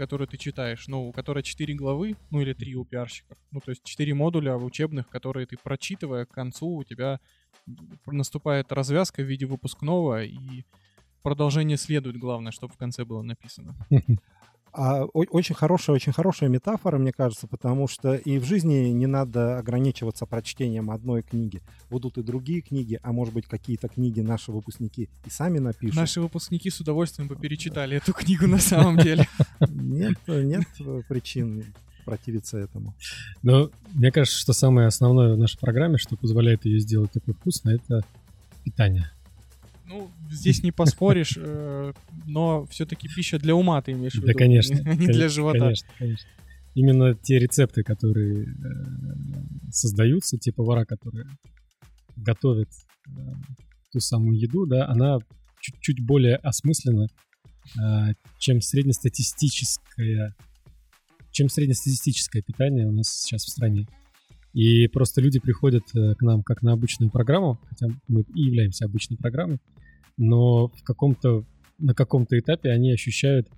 которую 0.00 0.28
ты 0.28 0.38
читаешь, 0.38 0.88
ну, 0.88 1.08
у 1.08 1.12
которой 1.12 1.42
4 1.42 1.74
главы, 1.74 2.16
ну 2.30 2.40
или 2.40 2.54
3 2.54 2.74
у 2.76 2.86
пиарщиков. 2.86 3.36
Ну, 3.50 3.60
то 3.60 3.70
есть 3.70 3.84
4 3.84 4.14
модуля 4.14 4.56
учебных, 4.56 5.06
которые 5.10 5.44
ты 5.44 5.58
прочитывая 5.62 6.24
к 6.24 6.30
концу, 6.30 6.68
у 6.68 6.84
тебя 6.84 7.20
наступает 8.06 8.72
развязка 8.72 9.20
в 9.20 9.26
виде 9.26 9.44
выпускного, 9.44 10.24
и 10.24 10.64
продолжение 11.22 11.76
следует, 11.76 12.16
главное, 12.16 12.52
чтобы 12.52 12.74
в 12.74 12.76
конце 12.76 13.04
было 13.04 13.22
написано. 13.22 13.74
А, 14.72 15.04
очень 15.04 15.54
хорошая, 15.54 15.96
очень 15.96 16.12
хорошая 16.12 16.48
метафора, 16.48 16.96
мне 16.96 17.12
кажется, 17.12 17.48
потому 17.48 17.88
что 17.88 18.14
и 18.14 18.38
в 18.38 18.44
жизни 18.44 18.90
не 18.90 19.06
надо 19.06 19.58
ограничиваться 19.58 20.26
прочтением 20.26 20.92
одной 20.92 21.22
книги. 21.22 21.60
Будут 21.90 22.18
и 22.18 22.22
другие 22.22 22.60
книги, 22.60 23.00
а 23.02 23.12
может 23.12 23.34
быть 23.34 23.46
какие-то 23.46 23.88
книги 23.88 24.20
наши 24.20 24.52
выпусники 24.52 25.10
и 25.26 25.30
сами 25.30 25.58
напишут. 25.58 25.96
Наши 25.96 26.20
выпускники 26.20 26.70
с 26.70 26.78
удовольствием 26.78 27.28
бы 27.28 27.34
перечитали 27.34 27.96
эту 27.96 28.12
книгу 28.12 28.46
на 28.46 28.58
самом 28.58 28.96
деле. 28.96 29.26
Нет, 29.68 30.18
нет 30.28 30.66
причин 31.08 31.64
противиться 32.04 32.58
этому. 32.58 32.94
Но 33.42 33.70
мне 33.92 34.10
кажется, 34.12 34.38
что 34.38 34.52
самое 34.52 34.86
основное 34.86 35.34
в 35.34 35.38
нашей 35.38 35.58
программе, 35.58 35.98
что 35.98 36.16
позволяет 36.16 36.64
ее 36.64 36.78
сделать 36.78 37.12
такой 37.12 37.34
вкусной, 37.34 37.76
это 37.76 38.04
питание. 38.64 39.10
Ну, 39.90 40.08
здесь 40.30 40.62
не 40.62 40.70
поспоришь, 40.70 41.36
э, 41.36 41.92
но 42.24 42.64
все-таки 42.66 43.08
пища 43.08 43.40
для 43.40 43.56
ума 43.56 43.82
ты 43.82 43.90
имеешь 43.90 44.12
в 44.12 44.16
виду. 44.18 44.28
Да, 44.28 44.34
конечно. 44.34 44.74
Не 44.94 45.08
для 45.08 45.28
живота. 45.28 45.58
Конечно, 45.58 45.88
конечно. 45.98 46.28
Именно 46.76 47.14
те 47.16 47.40
рецепты, 47.40 47.82
которые 47.82 48.44
э, 48.44 49.70
создаются, 49.72 50.38
те 50.38 50.52
повара, 50.52 50.84
которые 50.84 51.26
готовят 52.14 52.68
э, 53.08 53.10
ту 53.90 53.98
самую 53.98 54.38
еду, 54.38 54.64
да, 54.64 54.86
она 54.86 55.18
чуть-чуть 55.60 56.06
более 56.06 56.36
осмыслена, 56.36 57.08
чем 58.38 58.60
среднестатистическое, 58.62 60.34
чем 61.32 61.48
среднестатистическое 61.48 62.42
питание 62.42 62.86
у 62.86 62.92
нас 62.92 63.08
сейчас 63.08 63.44
в 63.44 63.50
стране. 63.50 63.86
И 64.54 64.86
просто 64.86 65.20
люди 65.20 65.38
приходят 65.38 65.82
к 65.92 66.22
нам 66.22 66.42
как 66.42 66.62
на 66.62 66.72
обычную 66.72 67.10
программу, 67.10 67.60
хотя 67.68 67.88
мы 68.08 68.22
и 68.34 68.42
являемся 68.42 68.86
обычной 68.86 69.18
программой, 69.18 69.58
но 70.20 70.68
в 70.68 70.82
каком-то, 70.82 71.44
на 71.78 71.94
каком-то 71.94 72.38
этапе 72.38 72.70
они 72.70 72.92
ощущают, 72.92 73.48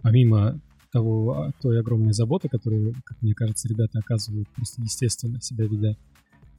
помимо 0.00 0.60
того, 0.92 1.52
той 1.60 1.80
огромной 1.80 2.12
заботы, 2.12 2.48
которую, 2.48 2.94
как 3.04 3.20
мне 3.20 3.34
кажется, 3.34 3.66
ребята 3.68 3.98
оказывают 3.98 4.48
просто 4.50 4.80
естественно 4.80 5.40
себя 5.42 5.66
ведя, 5.66 5.96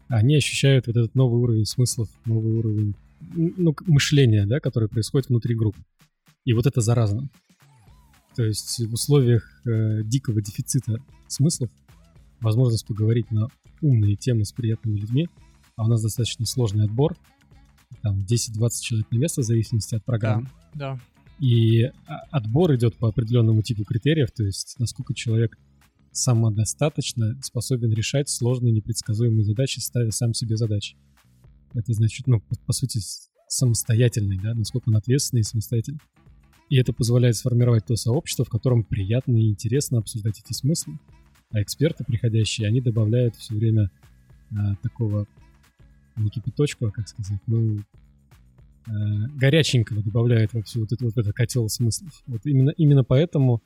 они 0.09 0.35
ощущают 0.35 0.87
вот 0.87 0.97
этот 0.97 1.15
новый 1.15 1.41
уровень 1.41 1.65
смыслов, 1.65 2.09
новый 2.25 2.51
уровень 2.51 2.95
ну, 3.33 3.73
мышления, 3.87 4.45
да, 4.45 4.59
который 4.59 4.89
происходит 4.89 5.29
внутри 5.29 5.55
группы. 5.55 5.79
И 6.43 6.51
вот 6.51 6.65
это 6.65 6.81
заразно. 6.81 7.29
То 8.35 8.43
есть 8.43 8.85
в 8.85 8.93
условиях 8.93 9.49
э, 9.65 10.03
дикого 10.03 10.41
дефицита 10.41 10.97
смыслов 11.29 11.69
возможность 12.41 12.85
поговорить 12.85 13.31
на 13.31 13.47
умные 13.81 14.17
темы 14.17 14.43
с 14.43 14.51
приятными 14.51 14.97
людьми, 14.97 15.29
а 15.77 15.85
у 15.85 15.87
нас 15.87 16.01
достаточно 16.01 16.45
сложный 16.45 16.83
отбор, 16.83 17.15
там 18.01 18.19
10-20 18.19 18.69
человек 18.81 19.11
на 19.11 19.17
место 19.17 19.41
в 19.41 19.45
зависимости 19.45 19.95
от 19.95 20.03
программы. 20.03 20.49
Да, 20.73 20.93
да. 20.93 20.99
И 21.39 21.83
а, 21.83 22.19
отбор 22.31 22.75
идет 22.75 22.95
по 22.95 23.09
определенному 23.09 23.61
типу 23.61 23.83
критериев, 23.83 24.31
то 24.31 24.43
есть 24.43 24.75
насколько 24.79 25.13
человек 25.13 25.57
самодостаточно 26.11 27.37
способен 27.41 27.91
решать 27.91 28.29
сложные 28.29 28.71
непредсказуемые 28.71 29.43
задачи, 29.43 29.79
ставя 29.79 30.11
сам 30.11 30.33
себе 30.33 30.55
задачи. 30.55 30.95
Это 31.73 31.91
значит, 31.93 32.25
ну, 32.27 32.39
по, 32.39 32.55
по 32.65 32.73
сути, 32.73 32.99
самостоятельный, 33.49 34.39
да, 34.41 34.53
насколько 34.53 34.89
он 34.89 34.95
ответственный 34.95 35.41
и 35.41 35.43
самостоятельный. 35.43 35.99
И 36.69 36.77
это 36.77 36.93
позволяет 36.93 37.35
сформировать 37.35 37.85
то 37.85 37.95
сообщество, 37.95 38.45
в 38.45 38.49
котором 38.49 38.83
приятно 38.83 39.37
и 39.37 39.49
интересно 39.49 39.99
обсуждать 39.99 40.39
эти 40.39 40.53
смыслы. 40.53 40.97
А 41.51 41.61
эксперты, 41.61 42.03
приходящие, 42.03 42.67
они 42.67 42.81
добавляют 42.81 43.35
все 43.35 43.53
время 43.53 43.91
а, 44.51 44.75
такого 44.81 45.27
не 46.17 46.29
кипяточку, 46.29 46.87
а 46.87 46.91
как 46.91 47.07
сказать, 47.07 47.39
ну, 47.47 47.79
э, 48.87 48.91
горяченького 49.35 50.01
добавляет 50.01 50.53
во 50.53 50.61
всю 50.61 50.81
вот, 50.81 50.91
это, 50.91 51.05
вот 51.05 51.17
этот 51.17 51.33
котел 51.33 51.67
смыслов. 51.69 52.23
Вот 52.27 52.45
именно, 52.45 52.71
именно 52.71 53.03
поэтому, 53.03 53.61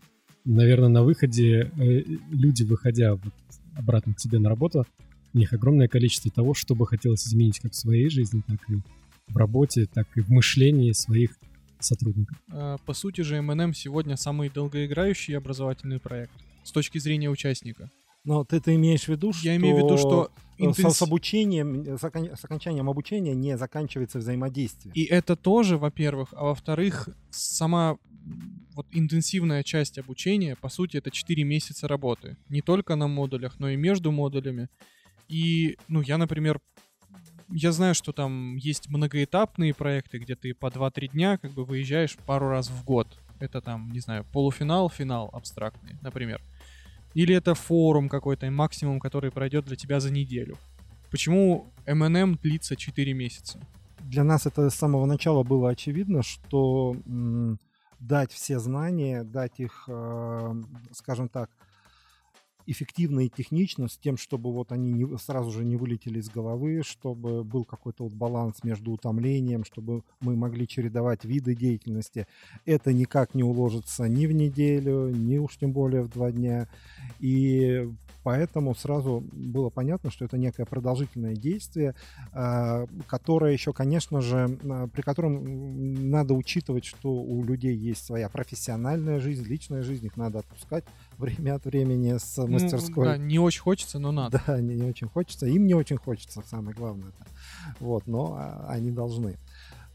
наверное, 0.45 0.89
на 0.89 1.03
выходе 1.03 1.71
э, 1.77 2.03
люди, 2.31 2.63
выходя 2.63 3.15
вот 3.15 3.33
обратно 3.75 4.13
к 4.13 4.19
себе 4.19 4.39
на 4.39 4.49
работу, 4.49 4.85
у 5.33 5.37
них 5.37 5.53
огромное 5.53 5.87
количество 5.87 6.31
того, 6.31 6.53
что 6.53 6.75
бы 6.75 6.87
хотелось 6.87 7.27
изменить 7.27 7.59
как 7.59 7.73
в 7.73 7.75
своей 7.75 8.09
жизни, 8.09 8.41
так 8.47 8.59
и 8.69 8.81
в 9.27 9.37
работе, 9.37 9.85
так 9.85 10.07
и 10.15 10.21
в 10.21 10.29
мышлении 10.29 10.91
своих 10.91 11.37
сотрудников. 11.79 12.37
А, 12.51 12.77
по 12.85 12.93
сути 12.93 13.21
же, 13.21 13.35
M&M 13.37 13.73
сегодня 13.73 14.17
самый 14.17 14.49
долгоиграющий 14.49 15.37
образовательный 15.37 15.99
проект 15.99 16.33
с 16.63 16.71
точки 16.71 16.97
зрения 16.97 17.29
участника. 17.29 17.89
Но 18.23 18.43
ты, 18.43 18.59
ты 18.59 18.75
имеешь 18.75 19.05
в 19.05 19.09
виду, 19.09 19.33
что... 19.33 19.47
Я 19.47 19.55
имею 19.55 19.75
в 19.75 19.79
виду, 19.79 19.97
что... 19.97 20.31
Интенс... 20.57 20.97
С, 20.97 21.01
обучением, 21.01 21.97
с, 21.97 22.03
окон... 22.03 22.35
с 22.35 22.43
окончанием 22.43 22.89
обучения 22.89 23.33
не 23.33 23.57
заканчивается 23.57 24.19
взаимодействие. 24.19 24.93
И 24.93 25.05
это 25.05 25.37
тоже, 25.37 25.77
во-первых. 25.77 26.33
А 26.33 26.43
во-вторых, 26.43 27.07
сама 27.29 27.97
вот 28.75 28.85
интенсивная 28.91 29.63
часть 29.63 29.97
обучения, 29.97 30.55
по 30.57 30.69
сути, 30.69 30.97
это 30.97 31.11
4 31.11 31.43
месяца 31.43 31.87
работы. 31.87 32.35
Не 32.49 32.61
только 32.61 32.95
на 32.95 33.07
модулях, 33.07 33.59
но 33.59 33.69
и 33.69 33.77
между 33.77 34.11
модулями. 34.11 34.67
И, 35.29 35.77
ну, 35.87 36.01
я, 36.01 36.17
например, 36.17 36.59
я 37.49 37.71
знаю, 37.71 37.95
что 37.95 38.11
там 38.11 38.55
есть 38.57 38.89
многоэтапные 38.89 39.73
проекты, 39.73 40.19
где 40.19 40.35
ты 40.35 40.53
по 40.53 40.67
2-3 40.67 41.09
дня 41.09 41.37
как 41.37 41.51
бы 41.51 41.65
выезжаешь 41.65 42.15
пару 42.25 42.49
раз 42.49 42.69
в 42.69 42.83
год. 42.83 43.07
Это 43.39 43.61
там, 43.61 43.91
не 43.91 43.99
знаю, 43.99 44.25
полуфинал, 44.31 44.89
финал 44.89 45.29
абстрактный, 45.33 45.95
например. 46.01 46.41
Или 47.13 47.35
это 47.35 47.55
форум 47.55 48.09
какой-то, 48.09 48.49
максимум, 48.51 48.99
который 48.99 49.31
пройдет 49.31 49.65
для 49.65 49.75
тебя 49.75 49.99
за 49.99 50.11
неделю? 50.11 50.57
Почему 51.11 51.71
M&M 51.85 52.35
длится 52.35 52.75
4 52.75 53.13
месяца? 53.13 53.59
Для 53.99 54.23
нас 54.23 54.45
это 54.45 54.69
с 54.69 54.75
самого 54.75 55.05
начала 55.05 55.43
было 55.43 55.69
очевидно, 55.69 56.23
что 56.23 56.95
м, 57.05 57.59
дать 57.99 58.31
все 58.31 58.59
знания, 58.59 59.23
дать 59.23 59.59
их, 59.59 59.85
э, 59.87 60.53
скажем 60.91 61.29
так, 61.29 61.49
эффективно 62.69 63.21
и 63.21 63.29
технично, 63.29 63.87
с 63.87 63.97
тем, 63.97 64.17
чтобы 64.17 64.51
вот 64.51 64.71
они 64.71 64.91
не, 64.91 65.17
сразу 65.17 65.51
же 65.51 65.63
не 65.65 65.75
вылетели 65.75 66.19
из 66.19 66.29
головы, 66.29 66.81
чтобы 66.85 67.43
был 67.43 67.65
какой-то 67.65 68.03
вот 68.03 68.13
баланс 68.13 68.63
между 68.63 68.91
утомлением, 68.91 69.63
чтобы 69.63 70.03
мы 70.19 70.35
могли 70.35 70.67
чередовать 70.67 71.25
виды 71.25 71.55
деятельности. 71.55 72.27
Это 72.65 72.93
никак 72.93 73.35
не 73.35 73.43
уложится 73.43 74.07
ни 74.07 74.25
в 74.25 74.31
неделю, 74.31 75.09
ни 75.09 75.37
уж 75.37 75.57
тем 75.57 75.71
более 75.71 76.03
в 76.03 76.09
два 76.09 76.31
дня. 76.31 76.67
И 77.19 77.89
поэтому 78.23 78.75
сразу 78.75 79.23
было 79.31 79.69
понятно, 79.69 80.11
что 80.11 80.25
это 80.25 80.37
некое 80.37 80.65
продолжительное 80.65 81.35
действие, 81.35 81.95
а, 82.33 82.85
которое 83.07 83.53
еще, 83.53 83.73
конечно 83.73 84.21
же, 84.21 84.57
а, 84.69 84.87
при 84.87 85.01
котором 85.01 86.09
надо 86.09 86.33
учитывать, 86.33 86.85
что 86.85 87.11
у 87.11 87.43
людей 87.43 87.75
есть 87.75 88.05
своя 88.05 88.29
профессиональная 88.29 89.19
жизнь, 89.19 89.43
личная 89.45 89.83
жизнь, 89.83 90.05
их 90.05 90.17
надо 90.17 90.39
отпускать 90.39 90.85
время 91.17 91.55
от 91.55 91.65
времени 91.65 92.17
с 92.17 92.37
ну, 92.37 92.47
мастерской. 92.47 93.05
Ну, 93.05 93.11
да, 93.11 93.17
не 93.17 93.39
очень 93.39 93.61
хочется, 93.61 93.99
но 93.99 94.11
надо. 94.11 94.41
Да, 94.47 94.59
не, 94.61 94.75
не 94.75 94.83
очень 94.83 95.07
хочется. 95.07 95.45
Им 95.45 95.65
не 95.65 95.73
очень 95.73 95.97
хочется, 95.97 96.41
самое 96.45 96.75
главное. 96.75 97.09
Это. 97.09 97.27
Вот, 97.79 98.07
но 98.07 98.35
а, 98.37 98.65
они 98.69 98.91
должны. 98.91 99.37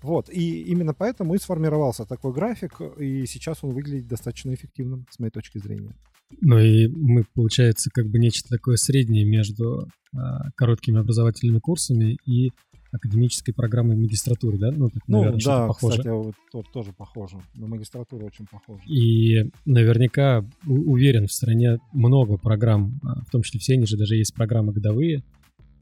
Вот, 0.02 0.28
и 0.28 0.60
именно 0.64 0.92
поэтому 0.92 1.34
и 1.34 1.38
сформировался 1.38 2.04
такой 2.04 2.34
график, 2.34 2.78
и 2.98 3.24
сейчас 3.24 3.64
он 3.64 3.70
выглядит 3.70 4.06
достаточно 4.06 4.52
эффективным, 4.52 5.06
с 5.10 5.18
моей 5.18 5.30
точки 5.30 5.56
зрения. 5.56 5.94
Ну 6.40 6.58
и 6.58 6.88
мы, 6.88 7.24
получается, 7.34 7.90
как 7.92 8.08
бы 8.08 8.18
нечто 8.18 8.48
такое 8.48 8.76
среднее 8.76 9.24
между 9.24 9.88
а, 10.16 10.50
короткими 10.56 11.00
образовательными 11.00 11.58
курсами 11.58 12.18
и 12.26 12.50
академической 12.92 13.52
программой 13.52 13.96
магистратуры, 13.96 14.58
да? 14.58 14.70
Ну, 14.70 14.88
так, 14.88 15.02
ну 15.08 15.18
наверное, 15.18 15.40
да, 15.44 15.66
похоже. 15.66 15.98
кстати, 15.98 16.14
вот, 16.14 16.34
вот, 16.52 16.66
тоже 16.72 16.92
похоже. 16.92 17.38
На 17.54 17.66
магистратуру 17.66 18.26
очень 18.26 18.46
похоже. 18.46 18.82
И 18.86 19.50
наверняка, 19.64 20.44
уверен, 20.66 21.26
в 21.26 21.32
стране 21.32 21.78
много 21.92 22.36
программ, 22.36 23.00
а, 23.02 23.24
в 23.24 23.30
том 23.30 23.42
числе 23.42 23.58
все 23.58 23.74
они 23.74 23.86
же 23.86 23.96
даже 23.96 24.16
есть 24.16 24.34
программы 24.34 24.72
годовые, 24.72 25.24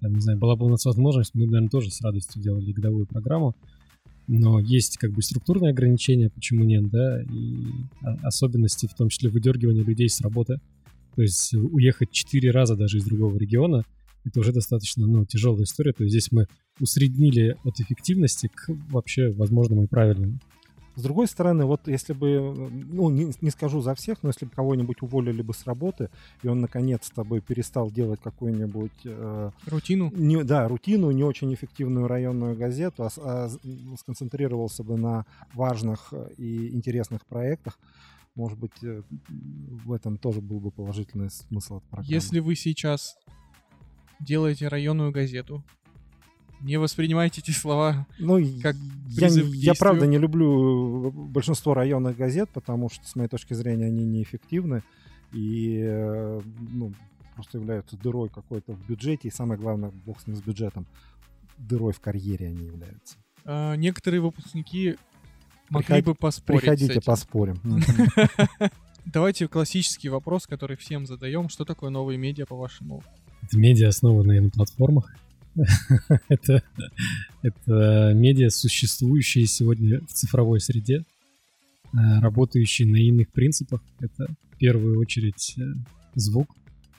там, 0.02 0.14
не 0.14 0.20
знаю, 0.20 0.38
была 0.38 0.56
бы 0.56 0.66
у 0.66 0.68
нас 0.68 0.84
возможность, 0.84 1.32
мы, 1.34 1.46
наверное, 1.46 1.68
тоже 1.68 1.90
с 1.90 2.00
радостью 2.02 2.42
делали 2.42 2.72
годовую 2.72 3.06
программу. 3.06 3.54
Но 4.28 4.60
есть 4.60 4.98
как 4.98 5.12
бы 5.12 5.22
структурные 5.22 5.70
ограничения, 5.70 6.30
почему 6.30 6.64
нет, 6.64 6.88
да, 6.88 7.22
и 7.22 7.64
особенности, 8.22 8.86
в 8.86 8.94
том 8.94 9.08
числе 9.08 9.28
выдергивания 9.28 9.82
людей 9.82 10.08
с 10.08 10.20
работы. 10.20 10.60
То 11.14 11.22
есть 11.22 11.52
уехать 11.54 12.10
четыре 12.12 12.50
раза 12.50 12.76
даже 12.76 12.98
из 12.98 13.04
другого 13.04 13.36
региона, 13.36 13.84
это 14.24 14.40
уже 14.40 14.52
достаточно 14.52 15.06
ну, 15.06 15.24
тяжелая 15.24 15.64
история. 15.64 15.92
То 15.92 16.04
есть 16.04 16.12
здесь 16.12 16.32
мы 16.32 16.46
усреднили 16.80 17.56
от 17.64 17.80
эффективности 17.80 18.48
к 18.54 18.68
вообще 18.90 19.30
возможному 19.30 19.84
и 19.84 19.86
правильному. 19.86 20.38
С 20.94 21.02
другой 21.02 21.26
стороны, 21.26 21.64
вот 21.64 21.88
если 21.88 22.12
бы, 22.12 22.70
ну, 22.70 23.08
не, 23.08 23.32
не 23.40 23.50
скажу 23.50 23.80
за 23.80 23.94
всех, 23.94 24.22
но 24.22 24.28
если 24.28 24.44
бы 24.44 24.50
кого-нибудь 24.50 25.00
уволили 25.00 25.40
бы 25.40 25.54
с 25.54 25.64
работы, 25.66 26.10
и 26.42 26.48
он 26.48 26.60
наконец-то 26.60 27.24
бы 27.24 27.40
перестал 27.40 27.90
делать 27.90 28.20
какую-нибудь... 28.22 28.92
Э, 29.04 29.50
рутину? 29.66 30.12
Не, 30.14 30.44
да, 30.44 30.68
рутину, 30.68 31.10
не 31.10 31.24
очень 31.24 31.52
эффективную 31.54 32.08
районную 32.08 32.56
газету, 32.56 33.04
а, 33.04 33.08
а 33.18 33.50
сконцентрировался 33.98 34.84
бы 34.84 34.98
на 34.98 35.24
важных 35.54 36.12
и 36.36 36.68
интересных 36.68 37.24
проектах, 37.24 37.78
может 38.34 38.58
быть, 38.58 38.82
э, 38.82 39.02
в 39.28 39.92
этом 39.92 40.18
тоже 40.18 40.40
был 40.40 40.60
бы 40.60 40.70
положительный 40.70 41.30
смысл 41.30 41.76
от 41.76 41.84
программы. 41.84 42.12
Если 42.12 42.38
вы 42.40 42.54
сейчас 42.54 43.16
делаете 44.20 44.68
районную 44.68 45.10
газету, 45.10 45.62
не 46.62 46.78
воспринимайте 46.78 47.40
эти 47.40 47.50
слова 47.50 48.06
ну, 48.18 48.38
как 48.62 48.76
я, 49.08 49.28
я 49.28 49.74
правда 49.74 50.06
не 50.06 50.18
люблю 50.18 51.10
большинство 51.10 51.74
районных 51.74 52.16
газет, 52.16 52.48
потому 52.52 52.88
что, 52.88 53.06
с 53.06 53.14
моей 53.14 53.28
точки 53.28 53.54
зрения, 53.54 53.86
они 53.86 54.04
неэффективны 54.04 54.82
и 55.32 55.80
э, 55.82 56.40
ну, 56.70 56.94
просто 57.34 57.58
являются 57.58 57.96
дырой 57.96 58.28
какой-то 58.28 58.72
в 58.72 58.86
бюджете. 58.86 59.28
И 59.28 59.30
самое 59.30 59.60
главное, 59.60 59.90
бог 59.90 60.20
с 60.20 60.26
ним 60.26 60.36
с 60.36 60.40
бюджетом, 60.40 60.86
дырой 61.58 61.92
в 61.92 62.00
карьере 62.00 62.48
они 62.48 62.66
являются. 62.66 63.16
А, 63.44 63.74
некоторые 63.74 64.20
выпускники 64.20 64.96
могли 65.68 65.86
Приход... 65.86 66.04
бы 66.04 66.14
поспорить 66.14 66.62
Приходите, 66.62 67.00
поспорим. 67.00 67.60
Давайте 69.04 69.48
классический 69.48 70.08
вопрос, 70.08 70.46
который 70.46 70.76
всем 70.76 71.06
задаем. 71.06 71.48
Что 71.48 71.64
такое 71.64 71.90
новые 71.90 72.18
медиа, 72.18 72.46
по-вашему? 72.46 73.02
Это 73.42 73.58
медиа, 73.58 73.88
основанные 73.88 74.40
на 74.40 74.50
платформах. 74.50 75.12
это, 76.28 76.62
это 77.42 78.12
медиа, 78.14 78.50
существующие 78.50 79.46
сегодня 79.46 80.00
в 80.00 80.12
цифровой 80.12 80.60
среде, 80.60 81.04
э, 81.92 82.20
работающие 82.20 82.88
на 82.88 82.96
иных 82.96 83.30
принципах. 83.32 83.82
Это 84.00 84.34
в 84.52 84.56
первую 84.56 84.98
очередь 84.98 85.54
э, 85.58 85.62
звук, 86.14 86.54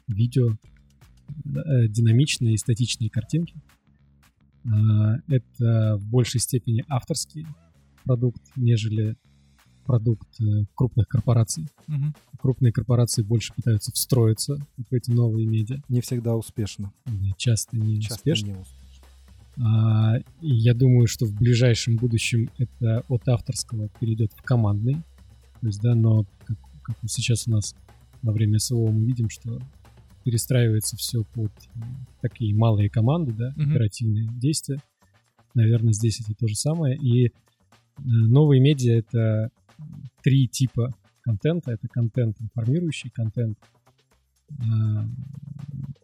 видео, 0.07 0.51
э, 1.45 1.87
динамичные 1.87 2.55
и 2.55 2.57
статичные 2.57 3.09
картинки. 3.09 3.55
Это 5.27 5.97
в 5.97 6.07
большей 6.09 6.39
степени 6.39 6.85
авторский 6.87 7.45
продукт, 8.05 8.41
нежели 8.55 9.17
продукт 9.83 10.27
крупных 10.75 11.07
корпораций. 11.07 11.67
Угу. 11.87 12.13
Крупные 12.39 12.71
корпорации 12.73 13.21
больше 13.21 13.53
пытаются 13.53 13.91
встроиться 13.91 14.57
в 14.77 14.93
эти 14.93 15.11
новые 15.11 15.47
медиа. 15.47 15.81
Не 15.89 16.01
всегда 16.01 16.35
успешно. 16.35 16.91
Часто 17.37 17.77
не 17.77 18.01
часто 18.01 18.15
успешно. 18.15 18.47
Не 18.47 18.53
успешно. 18.53 18.83
А, 19.61 20.15
я 20.41 20.73
думаю, 20.73 21.07
что 21.07 21.25
в 21.25 21.33
ближайшем 21.33 21.97
будущем 21.97 22.49
это 22.57 23.03
от 23.07 23.27
авторского 23.27 23.89
перейдет 23.99 24.31
в 24.33 24.41
командный. 24.41 24.95
То 25.61 25.67
есть, 25.67 25.81
да, 25.81 25.95
но 25.95 26.25
как, 26.45 26.57
как 26.81 26.97
сейчас 27.07 27.47
у 27.47 27.51
нас 27.51 27.75
во 28.21 28.31
время 28.33 28.59
СВО 28.59 28.91
мы 28.91 29.05
видим, 29.05 29.29
что 29.29 29.59
перестраивается 30.23 30.97
все 30.97 31.23
под 31.33 31.51
такие 32.21 32.55
малые 32.55 32.89
команды, 32.89 33.33
да, 33.33 33.49
mm-hmm. 33.49 33.71
оперативные 33.71 34.27
действия. 34.39 34.79
Наверное, 35.53 35.93
здесь 35.93 36.19
это 36.19 36.33
то 36.33 36.47
же 36.47 36.55
самое. 36.55 36.97
И 36.97 37.27
э, 37.27 37.31
новые 37.97 38.59
медиа— 38.59 38.93
это 38.97 39.51
три 40.21 40.47
типа 40.47 40.93
контента. 41.21 41.71
Это 41.71 41.87
контент 41.87 42.39
информирующий, 42.41 43.09
контент 43.09 43.57
а, 44.59 45.05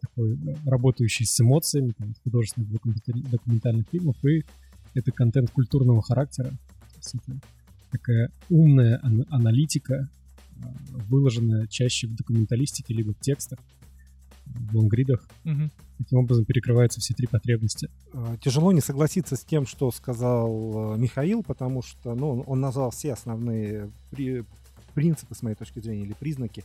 такой 0.00 0.38
работающий 0.64 1.26
с 1.26 1.40
эмоциями, 1.40 1.92
там, 1.96 2.14
художественных 2.24 2.70
документальных 3.30 3.86
фильмов, 3.88 4.16
и 4.24 4.44
это 4.94 5.12
контент 5.12 5.50
культурного 5.50 6.02
характера. 6.02 6.52
это 6.98 7.40
такая 7.90 8.30
умная 8.48 9.00
аналитика, 9.28 10.08
а, 10.62 10.74
выложенная 11.08 11.66
чаще 11.66 12.06
в 12.06 12.14
документалистике 12.14 12.94
либо 12.94 13.12
в 13.12 13.20
текстах, 13.20 13.58
в 14.54 14.76
лонгридах. 14.76 15.26
Угу. 15.44 15.70
Таким 15.98 16.18
образом 16.18 16.44
перекрываются 16.44 17.00
все 17.00 17.14
три 17.14 17.26
потребности. 17.26 17.90
А, 18.12 18.36
тяжело 18.38 18.72
не 18.72 18.80
согласиться 18.80 19.36
с 19.36 19.44
тем, 19.44 19.66
что 19.66 19.90
сказал 19.90 20.96
Михаил, 20.96 21.42
потому 21.42 21.82
что 21.82 22.14
ну, 22.14 22.40
он 22.46 22.60
назвал 22.60 22.90
все 22.90 23.12
основные 23.12 23.90
при, 24.10 24.44
принципы, 24.94 25.34
с 25.34 25.42
моей 25.42 25.56
точки 25.56 25.80
зрения, 25.80 26.04
или 26.04 26.14
признаки 26.14 26.64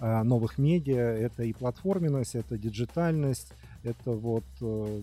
э, 0.00 0.22
новых 0.22 0.58
медиа. 0.58 1.00
Это 1.00 1.44
и 1.44 1.52
платформенность, 1.52 2.34
это 2.34 2.58
диджитальность, 2.58 3.52
это 3.82 4.12
вот 4.12 4.44
э, 4.60 5.02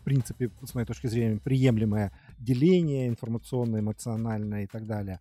в 0.00 0.02
принципе, 0.02 0.50
с 0.64 0.74
моей 0.74 0.86
точки 0.86 1.08
зрения, 1.08 1.38
приемлемое 1.38 2.10
деление 2.38 3.06
информационное, 3.08 3.80
эмоциональное 3.80 4.64
и 4.64 4.66
так 4.66 4.86
далее. 4.86 5.20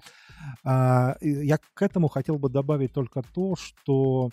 А, 0.64 1.18
я 1.22 1.58
к 1.58 1.82
этому 1.82 2.08
хотел 2.08 2.40
бы 2.40 2.50
добавить 2.50 2.94
только 2.94 3.22
то, 3.22 3.56
что 3.58 4.30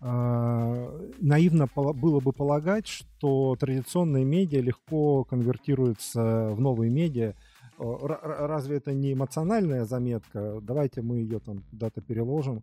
наивно 0.00 1.68
было 1.74 2.20
бы 2.20 2.32
полагать, 2.32 2.86
что 2.86 3.54
традиционные 3.60 4.24
медиа 4.24 4.60
легко 4.60 5.24
конвертируются 5.24 6.48
в 6.52 6.60
новые 6.60 6.90
медиа, 6.90 7.34
разве 7.80 8.76
это 8.76 8.92
не 8.92 9.12
эмоциональная 9.12 9.84
заметка? 9.84 10.60
Давайте 10.62 11.02
мы 11.02 11.18
ее 11.18 11.38
там 11.38 11.62
куда-то 11.70 12.00
переложим. 12.00 12.62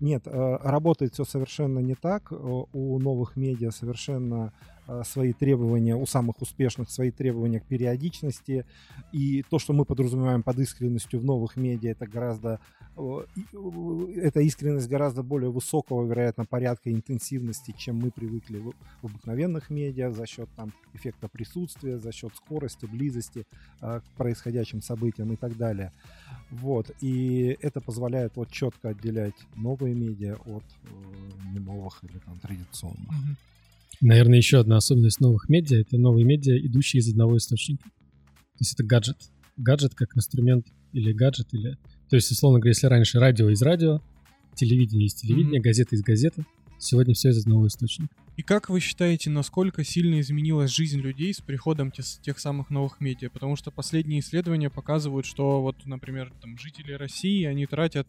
Нет, 0.00 0.22
э, 0.26 0.56
работает 0.62 1.14
все 1.14 1.24
совершенно 1.24 1.78
не 1.78 1.94
так. 1.94 2.30
Э, 2.30 2.36
у 2.36 2.98
новых 2.98 3.36
медиа 3.36 3.70
совершенно 3.70 4.52
Э, 4.52 4.77
свои 5.04 5.32
требования, 5.32 5.94
у 5.94 6.06
самых 6.06 6.40
успешных 6.40 6.90
свои 6.90 7.10
требования 7.10 7.60
к 7.60 7.64
периодичности. 7.64 8.64
И 9.12 9.44
то, 9.50 9.58
что 9.58 9.72
мы 9.72 9.84
подразумеваем 9.84 10.42
под 10.42 10.58
искренностью 10.58 11.20
в 11.20 11.24
новых 11.24 11.56
медиа, 11.56 11.90
это 11.90 12.06
гораздо, 12.06 12.60
э, 12.96 13.24
эта 14.16 14.40
искренность 14.40 14.88
гораздо 14.88 15.22
более 15.22 15.50
высокого, 15.50 16.06
вероятно, 16.06 16.44
порядка 16.44 16.90
интенсивности, 16.90 17.74
чем 17.76 17.96
мы 17.96 18.10
привыкли 18.10 18.58
в 18.58 18.72
обыкновенных 19.02 19.70
медиа 19.70 20.10
за 20.10 20.26
счет 20.26 20.48
там, 20.56 20.72
эффекта 20.94 21.28
присутствия, 21.28 21.98
за 21.98 22.12
счет 22.12 22.34
скорости, 22.36 22.86
близости 22.86 23.46
э, 23.80 24.00
к 24.00 24.16
происходящим 24.16 24.80
событиям 24.80 25.32
и 25.32 25.36
так 25.36 25.56
далее. 25.56 25.92
Вот. 26.50 26.90
И 27.00 27.58
это 27.60 27.80
позволяет 27.80 28.36
вот 28.36 28.50
четко 28.50 28.88
отделять 28.90 29.34
новые 29.54 29.94
медиа 29.94 30.36
от 30.46 30.64
э, 30.64 30.88
не 31.52 31.58
новых 31.58 32.02
или 32.04 32.18
там 32.18 32.38
традиционных. 32.38 33.10
Mm-hmm. 33.10 33.57
Наверное, 34.00 34.38
еще 34.38 34.60
одна 34.60 34.76
особенность 34.76 35.20
новых 35.20 35.48
медиа— 35.48 35.80
это 35.80 35.98
новые 35.98 36.24
медиа, 36.24 36.56
идущие 36.58 37.00
из 37.00 37.08
одного 37.08 37.36
источника. 37.36 37.84
То 37.84 38.60
есть 38.60 38.74
это 38.74 38.84
гаджет. 38.84 39.16
Гаджет 39.56 39.94
как 39.94 40.16
инструмент 40.16 40.66
или 40.92 41.12
гаджет, 41.12 41.48
или... 41.52 41.76
То 42.08 42.16
есть, 42.16 42.30
условно 42.30 42.60
говоря, 42.60 42.70
если 42.70 42.86
раньше 42.86 43.18
радио 43.18 43.48
из 43.50 43.60
радио, 43.60 44.00
телевидение 44.54 45.06
из 45.06 45.14
телевидения, 45.14 45.58
mm-hmm. 45.58 45.62
газета 45.62 45.96
из 45.96 46.02
газеты, 46.02 46.44
сегодня 46.78 47.14
все 47.14 47.30
из 47.30 47.38
одного 47.38 47.66
источника. 47.66 48.14
И 48.36 48.42
как 48.42 48.68
вы 48.70 48.78
считаете, 48.78 49.30
насколько 49.30 49.82
сильно 49.82 50.20
изменилась 50.20 50.70
жизнь 50.70 51.00
людей 51.00 51.34
с 51.34 51.40
приходом 51.40 51.90
тех, 51.90 52.04
тех 52.06 52.38
самых 52.38 52.70
новых 52.70 53.00
медиа? 53.00 53.30
Потому 53.30 53.56
что 53.56 53.72
последние 53.72 54.20
исследования 54.20 54.70
показывают, 54.70 55.26
что 55.26 55.60
вот, 55.60 55.84
например, 55.86 56.32
там 56.40 56.56
жители 56.56 56.92
России, 56.92 57.44
они 57.44 57.66
тратят 57.66 58.06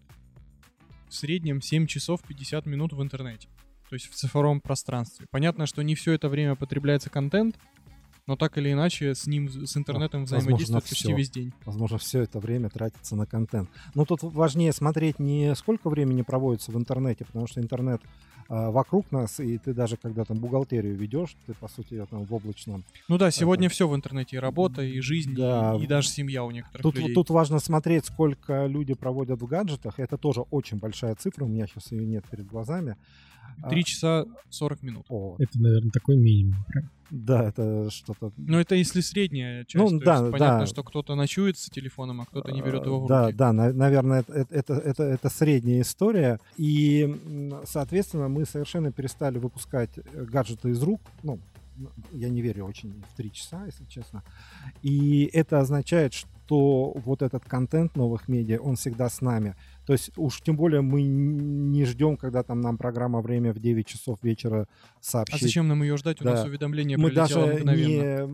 в 1.09 1.15
среднем 1.15 1.63
7 1.63 1.87
часов 1.87 2.21
50 2.27 2.67
минут 2.67 2.93
в 2.93 3.01
интернете 3.01 3.49
то 3.89 3.95
есть 3.95 4.09
в 4.09 4.15
цифровом 4.15 4.61
пространстве. 4.61 5.25
Понятно, 5.31 5.65
что 5.65 5.81
не 5.81 5.95
все 5.95 6.13
это 6.13 6.29
время 6.29 6.55
потребляется 6.55 7.09
контент, 7.09 7.55
но 8.29 8.35
так 8.35 8.59
или 8.59 8.71
иначе 8.71 9.15
с 9.15 9.25
ним, 9.25 9.49
с 9.49 9.75
интернетом 9.75 10.25
взаимодействует 10.25 10.83
почти 10.83 11.07
все. 11.07 11.15
весь 11.15 11.31
день. 11.31 11.51
Возможно, 11.65 11.97
все 11.97 12.21
это 12.21 12.39
время 12.39 12.69
тратится 12.69 13.15
на 13.15 13.25
контент. 13.25 13.67
Но 13.95 14.05
тут 14.05 14.21
важнее 14.21 14.71
смотреть 14.71 15.17
не 15.17 15.55
сколько 15.55 15.89
времени 15.89 16.21
проводится 16.21 16.71
в 16.71 16.77
интернете, 16.77 17.25
потому 17.25 17.47
что 17.47 17.59
интернет 17.59 17.99
э, 18.47 18.69
вокруг 18.69 19.11
нас, 19.11 19.39
и 19.39 19.57
ты 19.57 19.73
даже 19.73 19.97
когда 19.97 20.25
там 20.25 20.37
бухгалтерию 20.37 20.95
ведешь, 20.95 21.35
ты, 21.47 21.55
по 21.55 21.67
сути, 21.67 22.05
там 22.07 22.23
в 22.25 22.31
облачном... 22.31 22.83
Ну 23.07 23.17
да, 23.17 23.31
сегодня 23.31 23.65
это... 23.65 23.73
все 23.73 23.87
в 23.87 23.95
интернете, 23.95 24.35
и 24.35 24.39
работа, 24.39 24.83
и 24.83 24.99
жизнь, 24.99 25.33
да. 25.33 25.75
и, 25.75 25.85
и 25.85 25.87
даже 25.87 26.09
семья 26.09 26.43
у 26.43 26.51
некоторых 26.51 26.83
тут, 26.83 26.97
людей. 26.97 27.15
Тут 27.15 27.31
важно 27.31 27.57
смотреть, 27.57 28.05
сколько 28.05 28.67
люди 28.67 28.93
проводят 28.93 29.41
в 29.41 29.47
гаджетах. 29.47 29.99
Это 29.99 30.17
тоже 30.17 30.41
очень 30.51 30.77
большая 30.77 31.15
цифра, 31.15 31.45
у 31.45 31.47
меня 31.47 31.65
сейчас 31.65 31.91
ее 31.91 32.05
нет 32.05 32.25
перед 32.29 32.45
глазами. 32.45 32.95
3 33.69 33.81
а. 33.81 33.83
часа 33.83 34.25
40 34.49 34.83
минут. 34.83 35.05
О. 35.09 35.35
Это, 35.39 35.59
наверное, 35.61 35.91
такой 35.91 36.17
минимум. 36.17 36.55
Да, 37.09 37.49
это 37.49 37.89
что-то... 37.89 38.31
Ну, 38.37 38.59
это 38.59 38.75
если 38.75 39.01
средняя 39.01 39.63
часть. 39.65 39.91
Ну, 39.91 39.99
да, 39.99 40.19
есть, 40.19 40.31
понятно, 40.31 40.59
да. 40.59 40.65
что 40.67 40.83
кто-то 40.83 41.15
ночует 41.15 41.57
с 41.57 41.69
телефоном, 41.69 42.21
а 42.21 42.25
кто-то 42.25 42.51
не 42.51 42.61
берет 42.61 42.85
его 42.85 42.99
в 42.99 43.01
руки. 43.09 43.09
Да, 43.09 43.31
да, 43.31 43.51
наверное, 43.51 44.19
это, 44.27 44.47
это, 44.51 44.73
это, 44.73 45.03
это 45.03 45.29
средняя 45.29 45.81
история. 45.81 46.39
И, 46.57 47.59
соответственно, 47.65 48.29
мы 48.29 48.45
совершенно 48.45 48.91
перестали 48.91 49.39
выпускать 49.39 49.91
гаджеты 50.13 50.69
из 50.69 50.81
рук. 50.83 51.01
Ну, 51.23 51.39
я 52.11 52.29
не 52.29 52.41
верю 52.41 52.65
очень 52.65 53.03
в 53.11 53.15
три 53.15 53.31
часа, 53.31 53.65
если 53.65 53.85
честно. 53.85 54.23
И 54.83 55.29
это 55.33 55.59
означает, 55.59 56.13
что 56.13 56.93
вот 57.05 57.21
этот 57.21 57.45
контент 57.45 57.95
новых 57.95 58.27
медиа, 58.27 58.59
он 58.59 58.75
всегда 58.75 59.09
с 59.09 59.21
нами. 59.21 59.55
То 59.89 59.93
есть 59.93 60.11
уж 60.17 60.39
тем 60.41 60.55
более 60.55 60.81
мы 60.81 61.01
не 61.01 61.83
ждем, 61.83 62.15
когда 62.15 62.43
там 62.43 62.61
нам 62.61 62.77
программа 62.77 63.21
«Время» 63.21 63.51
в 63.53 63.57
9 63.59 63.87
часов 63.87 64.19
вечера 64.21 64.67
сообщит. 65.01 65.41
А 65.41 65.43
зачем 65.43 65.67
нам 65.67 65.81
ее 65.81 65.97
ждать? 65.97 66.21
У 66.21 66.23
Да. 66.23 66.33
нас 66.33 66.45
уведомление 66.45 66.95
Мы 66.99 67.09
даже 67.11 67.39
мгновенно. 67.39 68.27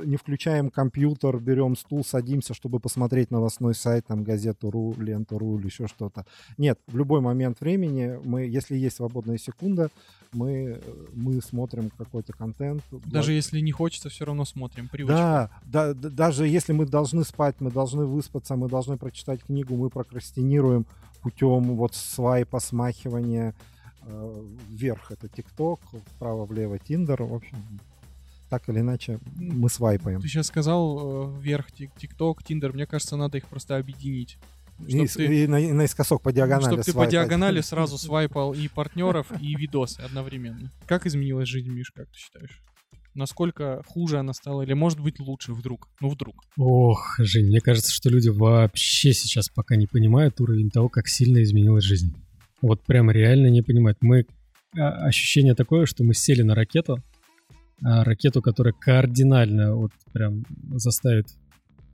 не, 0.00 0.06
не 0.06 0.16
включаем 0.16 0.70
компьютер, 0.70 1.36
берем 1.38 1.76
стул, 1.76 2.02
садимся, 2.02 2.54
чтобы 2.54 2.80
посмотреть 2.80 3.30
новостной 3.30 3.74
сайт, 3.74 4.06
там, 4.06 4.24
газету.ру, 4.24 4.94
ленту.ру 4.98 5.58
или 5.58 5.66
еще 5.66 5.86
что-то. 5.86 6.24
Нет, 6.56 6.78
в 6.86 6.96
любой 6.96 7.20
момент 7.20 7.60
времени, 7.60 8.18
мы, 8.24 8.46
если 8.46 8.74
есть 8.78 8.96
свободная 8.96 9.36
секунда, 9.36 9.90
мы, 10.32 10.80
мы 11.12 11.42
смотрим 11.42 11.90
какой-то 11.90 12.32
контент. 12.32 12.82
Даже 13.04 13.34
если 13.34 13.60
не 13.60 13.70
хочется, 13.70 14.08
все 14.08 14.24
равно 14.24 14.46
смотрим. 14.46 14.88
Привычка. 14.88 15.50
Да, 15.62 15.92
да, 15.92 16.08
даже 16.08 16.48
если 16.48 16.72
мы 16.72 16.86
должны 16.86 17.22
спать, 17.24 17.56
мы 17.60 17.70
должны 17.70 18.06
выспаться, 18.06 18.56
мы 18.56 18.70
должны 18.70 18.96
прочитать 18.96 19.42
книгу, 19.42 19.76
мы 19.76 19.90
прокрастинируем 19.90 20.86
путем 21.22 21.76
вот 21.76 21.94
свайпа, 21.94 22.60
смахивания 22.60 23.54
э, 24.02 24.44
вверх 24.68 25.10
это 25.12 25.28
ТикТок, 25.28 25.80
вправо-влево 26.16 26.78
Тиндер, 26.78 27.22
в 27.22 27.34
общем, 27.34 27.56
так 28.50 28.68
или 28.68 28.80
иначе 28.80 29.18
мы 29.36 29.70
свайпаем. 29.70 30.20
Ты 30.20 30.28
сейчас 30.28 30.48
сказал 30.48 31.34
э, 31.34 31.40
вверх 31.40 31.70
Тик- 31.72 31.92
ТикТок, 31.96 32.42
Тиндер. 32.42 32.72
Мне 32.72 32.86
кажется, 32.86 33.16
надо 33.16 33.38
их 33.38 33.46
просто 33.46 33.76
объединить. 33.76 34.36
И, 34.86 35.06
ты- 35.06 35.44
и 35.44 35.46
на- 35.46 35.60
и 35.60 35.72
наискосок 35.72 36.22
по 36.22 36.32
диагонали 36.32 36.64
Чтобы 36.64 36.82
ты 36.82 36.92
по 36.92 37.06
диагонали 37.06 37.60
сразу 37.62 37.96
свайпал 37.98 38.52
и 38.52 38.66
партнеров, 38.68 39.26
и 39.40 39.54
видосы 39.54 40.00
одновременно. 40.00 40.70
Как 40.86 41.06
изменилась 41.06 41.48
жизнь, 41.48 41.70
Миш, 41.70 41.92
как 41.94 42.08
ты 42.08 42.18
считаешь? 42.18 42.60
Насколько 43.14 43.82
хуже 43.86 44.18
она 44.18 44.32
стала, 44.32 44.62
или 44.62 44.72
может 44.72 45.00
быть 45.00 45.20
лучше 45.20 45.52
вдруг? 45.52 45.88
Ну, 46.00 46.08
вдруг. 46.08 46.36
Ох, 46.56 47.16
Жень, 47.18 47.46
мне 47.46 47.60
кажется, 47.60 47.92
что 47.92 48.08
люди 48.08 48.30
вообще 48.30 49.12
сейчас 49.12 49.48
пока 49.50 49.76
не 49.76 49.86
понимают 49.86 50.40
уровень 50.40 50.70
того, 50.70 50.88
как 50.88 51.08
сильно 51.08 51.42
изменилась 51.42 51.84
жизнь. 51.84 52.14
Вот 52.62 52.82
прям 52.84 53.10
реально 53.10 53.48
не 53.48 53.60
понимают. 53.60 53.98
Мы 54.00 54.24
а, 54.76 55.06
ощущение 55.06 55.54
такое, 55.54 55.84
что 55.84 56.04
мы 56.04 56.14
сели 56.14 56.42
на 56.42 56.54
ракету, 56.54 56.98
а, 57.84 58.04
ракету, 58.04 58.40
которая 58.40 58.72
кардинально 58.72 59.74
вот 59.74 59.92
прям 60.12 60.44
заставит, 60.74 61.26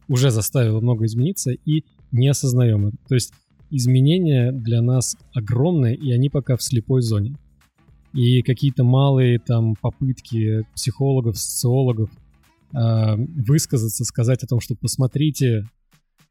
уже 0.06 0.30
заставила 0.30 0.80
много 0.80 1.06
измениться, 1.06 1.50
и 1.50 1.84
не 2.12 2.28
осознаем 2.28 2.86
это. 2.86 2.96
То 3.08 3.14
есть 3.14 3.32
изменения 3.70 4.52
для 4.52 4.82
нас 4.82 5.16
огромные, 5.34 5.96
и 5.96 6.12
они 6.12 6.30
пока 6.30 6.56
в 6.56 6.62
слепой 6.62 7.02
зоне. 7.02 7.34
И 8.14 8.42
какие-то 8.42 8.84
малые 8.84 9.38
там 9.38 9.74
попытки 9.74 10.64
психологов, 10.74 11.38
социологов 11.38 12.10
а, 12.72 13.16
высказаться, 13.16 14.04
сказать 14.04 14.42
о 14.42 14.46
том, 14.46 14.60
что 14.60 14.74
посмотрите 14.74 15.64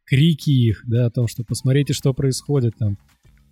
крики 0.06 0.50
их, 0.50 0.84
да, 0.88 1.06
о 1.08 1.12
том, 1.12 1.28
что 1.28 1.44
посмотрите, 1.44 1.94
что 1.94 2.14
происходит 2.14 2.76
там. 2.78 2.98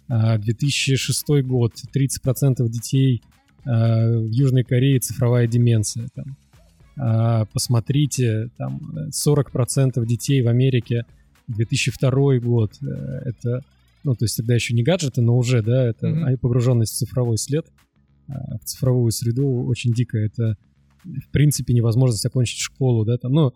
А, 0.08 0.38
2006 0.38 1.44
год, 1.44 1.74
30% 1.96 2.68
детей 2.70 3.22
а, 3.66 4.20
в 4.20 4.32
Южной 4.32 4.64
Корее 4.64 5.00
цифровая 5.00 5.48
деменция. 5.48 6.08
Там. 6.14 6.38
А, 6.98 7.46
Посмотрите, 7.46 8.50
там 8.58 8.80
40% 9.12 10.06
детей 10.06 10.42
в 10.42 10.48
Америке 10.48 11.06
2002 11.48 12.40
год. 12.40 12.72
э, 12.82 12.86
Это, 13.26 13.62
ну, 14.04 14.16
то 14.16 14.26
есть 14.26 14.38
тогда 14.38 14.56
еще 14.56 14.74
не 14.74 14.84
гаджеты, 14.84 15.22
но 15.22 15.38
уже, 15.38 15.62
да, 15.62 15.86
это 15.88 16.08
а, 16.08 16.38
погруженность 16.38 16.94
в 16.94 16.98
цифровой 16.98 17.38
след, 17.38 17.66
в 18.28 18.66
цифровую 18.66 19.12
среду 19.12 19.66
очень 19.66 19.94
дико. 19.94 20.18
Это, 20.18 20.58
в 21.04 21.30
принципе, 21.32 21.74
невозможность 21.74 22.26
окончить 22.26 22.60
школу, 22.60 23.06
да, 23.06 23.18
там, 23.18 23.32
ну, 23.34 23.54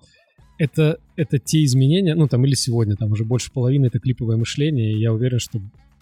это, 0.57 0.99
это 1.15 1.39
те 1.39 1.63
изменения, 1.63 2.15
ну, 2.15 2.27
там, 2.27 2.45
или 2.45 2.53
сегодня, 2.53 2.95
там 2.95 3.11
уже 3.11 3.23
больше 3.23 3.51
половины 3.51 3.87
это 3.87 3.99
клиповое 3.99 4.37
мышление, 4.37 4.93
и 4.93 4.99
я 4.99 5.13
уверен, 5.13 5.39
что 5.39 5.61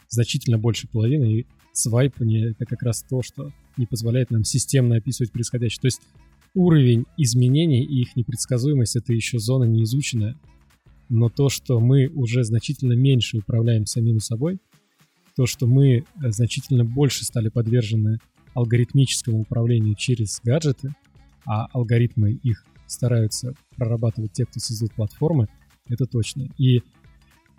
значительно 0.10 0.58
больше 0.58 0.88
половины, 0.88 1.39
и 1.39 1.45
свайпание— 1.73 2.51
это 2.51 2.65
как 2.65 2.82
раз 2.82 3.03
то, 3.03 3.21
что 3.21 3.51
не 3.77 3.86
позволяет 3.86 4.32
нам 4.32 4.43
системно 4.43 4.95
описывать 4.97 5.32
происходящее. 5.32 5.82
То 5.82 5.88
есть 5.88 6.01
уровень 6.56 7.06
изменений 7.17 7.84
и 7.84 8.01
их 8.01 8.15
непредсказуемость— 8.15 8.95
это 8.97 9.13
еще 9.13 9.38
зона 9.38 9.65
неизученная, 9.65 10.36
но 11.10 11.30
то, 11.30 11.49
что 11.49 11.80
мы 11.80 12.08
уже 12.08 12.43
значительно 12.43 12.93
меньше 12.93 13.38
управляем 13.38 13.86
самим 13.86 14.19
собой, 14.19 14.60
то, 15.36 15.45
что 15.45 15.67
мы 15.67 15.97
э, 15.97 16.03
значительно 16.32 16.84
больше 16.84 17.23
стали 17.23 17.49
подвержены 17.49 18.17
алгоритмическому 18.58 19.41
управлению 19.41 19.93
через 19.96 20.41
гаджеты, 20.43 20.96
а 21.46 21.67
алгоритмы 21.67 22.32
их 22.32 22.65
стараются 22.88 23.54
прорабатывать 23.76 24.32
те, 24.32 24.46
кто 24.46 24.60
создает 24.60 24.93
платформы, 24.93 25.48
это 25.88 26.06
точно. 26.06 26.50
И, 26.58 26.78
э, 26.78 26.82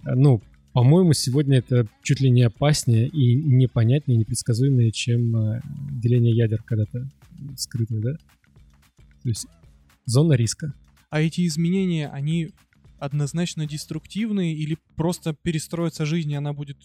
ну, 0.04 0.42
по-моему, 0.72 1.12
сегодня 1.12 1.58
это 1.58 1.86
чуть 2.02 2.20
ли 2.20 2.30
не 2.30 2.42
опаснее 2.42 3.06
и 3.06 3.36
непонятнее, 3.36 4.18
непредсказуемее, 4.18 4.90
чем 4.90 5.36
э, 5.36 5.60
деление 5.92 6.34
ядер 6.34 6.62
когда-то 6.64 7.08
скрытое, 7.56 8.00
да? 8.00 8.12
То 9.22 9.28
есть 9.28 9.46
зона 10.04 10.32
риска. 10.32 10.74
А 11.10 11.20
эти 11.20 11.46
изменения, 11.46 12.08
они 12.08 12.50
однозначно 12.98 13.66
деструктивные 13.66 14.52
или 14.52 14.76
просто 14.96 15.32
перестроится 15.32 16.04
жизнь, 16.04 16.32
и 16.32 16.36
она 16.36 16.52
будет 16.52 16.78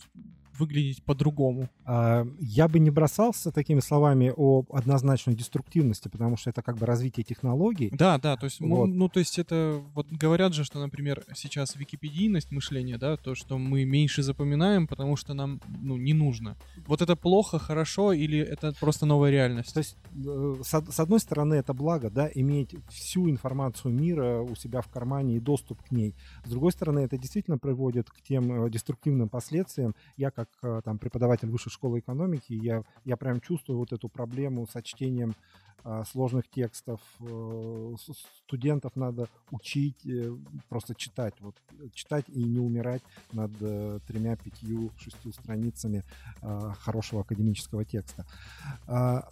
выглядеть 0.57 1.03
по-другому? 1.03 1.69
А, 1.85 2.25
Я 2.39 2.67
бы 2.67 2.79
не 2.79 2.89
бросался 2.91 3.51
такими 3.51 3.79
словами 3.79 4.31
о 4.35 4.63
однозначной 4.69 5.35
деструктивности, 5.35 6.07
потому 6.09 6.37
что 6.37 6.49
это 6.49 6.61
как 6.61 6.77
бы 6.77 6.85
развитие 6.85 7.23
технологий. 7.23 7.89
Да, 7.91 8.17
да, 8.17 8.37
то 8.37 8.45
есть, 8.45 8.59
ну, 8.61 8.75
Вот. 8.75 8.85
ну, 8.87 9.09
то 9.09 9.19
есть 9.19 9.39
это, 9.39 9.81
вот 9.93 10.07
говорят 10.11 10.53
же, 10.53 10.63
что, 10.63 10.79
например, 10.79 11.23
сейчас 11.35 11.75
википедийность 11.75 12.51
мышления, 12.51 12.97
да, 12.97 13.17
то, 13.17 13.35
что 13.35 13.57
мы 13.57 13.85
меньше 13.85 14.23
запоминаем, 14.23 14.87
потому 14.87 15.15
что 15.15 15.33
нам, 15.33 15.59
ну, 15.81 15.97
не 15.97 16.13
нужно. 16.13 16.55
Вот 16.87 17.01
это 17.01 17.15
плохо, 17.15 17.59
хорошо 17.59 18.13
или 18.13 18.37
это 18.39 18.73
просто 18.79 19.05
новая 19.05 19.31
реальность? 19.31 19.73
То 19.73 19.79
есть, 19.79 19.97
э, 20.15 20.55
с 20.63 20.73
од- 20.73 20.93
с 20.93 20.99
одной 20.99 21.19
стороны, 21.19 21.55
это 21.55 21.73
благо, 21.73 22.09
да, 22.09 22.29
иметь 22.33 22.75
всю 22.89 23.29
информацию 23.29 23.93
мира 23.93 24.41
у 24.41 24.55
себя 24.55 24.81
в 24.81 24.87
кармане 24.87 25.37
и 25.37 25.39
доступ 25.39 25.81
к 25.83 25.91
ней. 25.91 26.15
С 26.45 26.49
другой 26.49 26.71
стороны, 26.71 26.99
это 26.99 27.17
действительно 27.17 27.57
приводит 27.57 28.09
к 28.09 28.21
тем 28.21 28.65
э, 28.65 28.69
деструктивным 28.69 29.29
последствиям. 29.29 29.95
Я, 30.17 30.31
как 30.31 30.49
там 30.61 30.97
преподаватель 30.97 31.49
высшей 31.49 31.71
школы 31.71 31.99
экономики, 31.99 32.53
я, 32.53 32.83
я 33.05 33.17
прям 33.17 33.41
чувствую 33.41 33.79
вот 33.79 33.91
эту 33.93 34.09
проблему 34.09 34.67
со 34.67 34.81
чтением 34.81 35.35
э, 35.83 36.03
сложных 36.09 36.49
текстов. 36.49 37.01
Э, 37.19 37.95
с- 37.99 38.25
Студентов 38.45 38.95
надо 38.95 39.27
учить 39.51 40.05
э, 40.05 40.31
просто 40.69 40.95
читать. 40.95 41.33
Вот, 41.39 41.55
э, 41.79 41.87
читать 41.93 42.25
и 42.29 42.43
не 42.43 42.59
умирать 42.59 43.01
над 43.31 43.51
э, 43.61 43.99
тремя, 44.07 44.35
пятью, 44.37 44.91
шестью 44.97 45.33
страницами 45.33 46.03
э, 46.41 46.71
хорошего 46.79 47.21
академического 47.21 47.83
текста. 47.83 48.25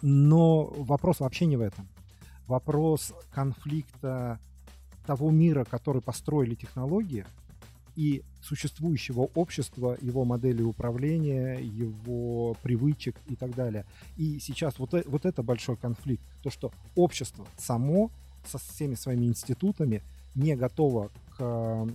Но 0.02 0.64
вопрос 0.76 1.20
вообще 1.20 1.46
не 1.46 1.56
в 1.56 1.60
этом. 1.60 1.88
Вопрос 2.46 3.12
конфликта 3.32 4.38
того 5.06 5.30
мира, 5.30 5.64
который 5.64 6.02
построили 6.02 6.54
технологии, 6.54 7.24
и 7.96 8.22
существующего 8.42 9.28
общества, 9.34 9.96
его 10.00 10.24
модели 10.24 10.62
управления, 10.62 11.58
его 11.58 12.56
привычек 12.62 13.16
и 13.28 13.36
так 13.36 13.54
далее. 13.54 13.84
И 14.16 14.38
сейчас 14.40 14.78
вот, 14.78 14.94
э- 14.94 15.04
вот 15.06 15.24
это 15.24 15.42
большой 15.42 15.76
конфликт. 15.76 16.22
То, 16.42 16.50
что 16.50 16.72
общество 16.96 17.46
само 17.56 18.10
со 18.46 18.58
всеми 18.58 18.94
своими 18.94 19.26
институтами 19.26 20.02
не 20.34 20.56
готово 20.56 21.10
к, 21.36 21.88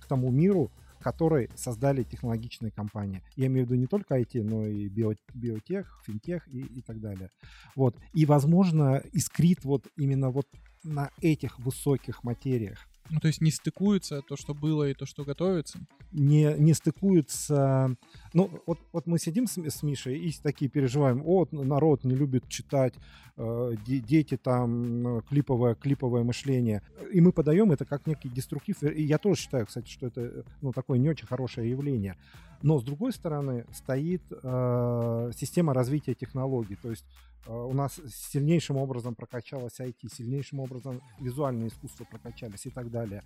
к 0.00 0.06
тому 0.06 0.30
миру, 0.30 0.70
который 1.00 1.48
создали 1.56 2.02
технологичные 2.02 2.70
компании. 2.70 3.22
Я 3.36 3.46
имею 3.46 3.66
в 3.66 3.70
виду 3.70 3.80
не 3.80 3.86
только 3.86 4.18
IT, 4.18 4.42
но 4.42 4.66
и 4.66 4.88
био- 4.88 5.16
биотех, 5.34 6.02
финтех 6.06 6.46
и, 6.48 6.60
и 6.60 6.82
так 6.82 7.00
далее. 7.00 7.30
Вот. 7.76 7.96
И, 8.14 8.26
возможно, 8.26 9.02
искрит 9.12 9.64
вот 9.64 9.86
именно 9.96 10.30
вот 10.30 10.46
на 10.82 11.10
этих 11.20 11.58
высоких 11.58 12.24
материях. 12.24 12.78
Ну, 13.10 13.20
то 13.20 13.28
есть 13.28 13.40
не 13.40 13.50
стыкуется 13.50 14.22
то, 14.22 14.36
что 14.36 14.54
было, 14.54 14.88
и 14.88 14.94
то, 14.94 15.06
что 15.06 15.24
готовится? 15.24 15.78
не, 16.12 16.54
не 16.58 16.74
стыкуются. 16.74 17.96
Ну, 18.32 18.50
вот, 18.66 18.78
вот 18.92 19.06
мы 19.06 19.18
сидим 19.18 19.46
с, 19.46 19.58
с 19.58 19.82
Мишей 19.82 20.18
и 20.18 20.32
такие 20.42 20.70
переживаем, 20.70 21.22
о, 21.24 21.46
народ 21.50 22.04
не 22.04 22.14
любит 22.14 22.48
читать, 22.48 22.94
э, 23.36 23.74
де- 23.86 24.00
дети 24.00 24.36
там, 24.36 25.18
э, 25.18 25.22
клиповое, 25.28 25.74
клиповое 25.74 26.22
мышление. 26.24 26.82
И 27.12 27.20
мы 27.20 27.32
подаем 27.32 27.72
это 27.72 27.84
как 27.84 28.06
некий 28.06 28.28
деструктив. 28.28 28.82
И 28.82 29.02
я 29.02 29.18
тоже 29.18 29.40
считаю, 29.40 29.66
кстати, 29.66 29.88
что 29.88 30.06
это 30.06 30.44
ну, 30.62 30.72
такое 30.72 30.98
не 30.98 31.08
очень 31.08 31.26
хорошее 31.26 31.70
явление. 31.70 32.16
Но 32.62 32.78
с 32.78 32.82
другой 32.82 33.12
стороны 33.12 33.66
стоит 33.72 34.22
э, 34.30 35.30
система 35.36 35.74
развития 35.74 36.14
технологий. 36.14 36.76
То 36.76 36.90
есть 36.90 37.04
у 37.46 37.72
нас 37.72 38.00
сильнейшим 38.08 38.76
образом 38.76 39.14
прокачалось 39.14 39.80
IT, 39.80 40.08
сильнейшим 40.12 40.60
образом 40.60 41.00
визуальное 41.20 41.68
искусство 41.68 42.04
прокачались 42.04 42.66
и 42.66 42.70
так 42.70 42.90
далее 42.90 43.22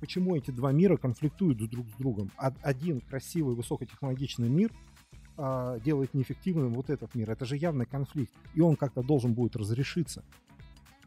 почему 0.00 0.34
эти 0.34 0.50
два 0.50 0.72
мира 0.72 0.96
конфликтуют 0.96 1.58
друг 1.70 1.86
с 1.90 1.92
другом. 1.98 2.30
Од- 2.38 2.56
Один 2.62 3.00
красивый 3.00 3.54
высокотехнологичный 3.54 4.48
мир 4.48 4.72
а, 5.36 5.78
делает 5.80 6.14
неэффективным 6.14 6.72
вот 6.72 6.90
этот 6.90 7.14
мир. 7.14 7.30
Это 7.30 7.44
же 7.44 7.56
явный 7.56 7.86
конфликт. 7.86 8.32
И 8.54 8.60
он 8.60 8.76
как-то 8.76 9.02
должен 9.02 9.34
будет 9.34 9.56
разрешиться. 9.56 10.24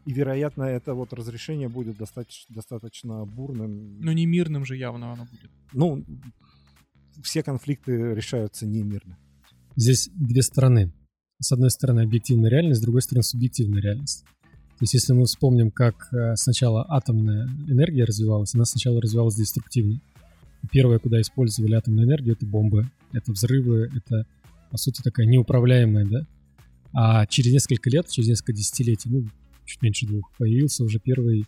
и, 0.06 0.12
вероятно, 0.12 0.62
это 0.62 0.94
вот 0.94 1.12
разрешение 1.12 1.68
будет 1.68 1.96
достаточно, 1.96 2.54
достаточно 2.54 3.24
бурным. 3.24 3.98
Но 4.00 4.12
не 4.12 4.26
мирным 4.26 4.64
же 4.64 4.76
явно 4.76 5.12
оно 5.12 5.24
будет. 5.24 5.50
Ну, 5.72 6.04
все 7.22 7.42
конфликты 7.42 8.14
решаются 8.14 8.66
не 8.66 8.82
мирно. 8.82 9.18
Здесь 9.76 10.08
две 10.14 10.42
стороны. 10.42 10.92
С 11.40 11.52
одной 11.52 11.70
стороны 11.70 12.00
объективная 12.00 12.50
реальность, 12.50 12.80
с 12.80 12.82
другой 12.82 13.02
стороны 13.02 13.22
субъективная 13.22 13.82
реальность. 13.82 14.24
То 14.78 14.82
есть 14.82 14.94
если 14.94 15.12
мы 15.12 15.24
вспомним, 15.24 15.70
как 15.70 16.12
э, 16.12 16.34
сначала 16.36 16.84
атомная 16.88 17.48
энергия 17.68 18.04
развивалась, 18.04 18.54
она 18.54 18.64
сначала 18.64 19.00
развивалась 19.00 19.36
деструктивно. 19.36 20.00
Первое, 20.72 20.98
куда 20.98 21.20
использовали 21.20 21.74
атомную 21.74 22.06
энергию, 22.06 22.34
это 22.34 22.46
бомбы, 22.46 22.90
это 23.12 23.32
взрывы, 23.32 23.90
это, 23.94 24.26
по 24.70 24.76
сути, 24.76 25.00
такая 25.02 25.26
неуправляемая, 25.26 26.06
да? 26.06 26.26
А 26.92 27.26
через 27.26 27.52
несколько 27.52 27.90
лет, 27.90 28.08
через 28.08 28.28
несколько 28.28 28.52
десятилетий, 28.52 29.10
ну, 29.10 29.28
чуть 29.64 29.82
меньше 29.82 30.06
двух, 30.06 30.30
появился 30.38 30.84
уже 30.84 30.98
первый, 30.98 31.44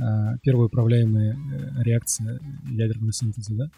а, 0.00 0.36
первая 0.42 0.66
управляемая 0.66 1.34
э, 1.34 1.82
реакция 1.82 2.40
ядерного 2.68 3.12
синтеза, 3.12 3.54
да? 3.54 3.70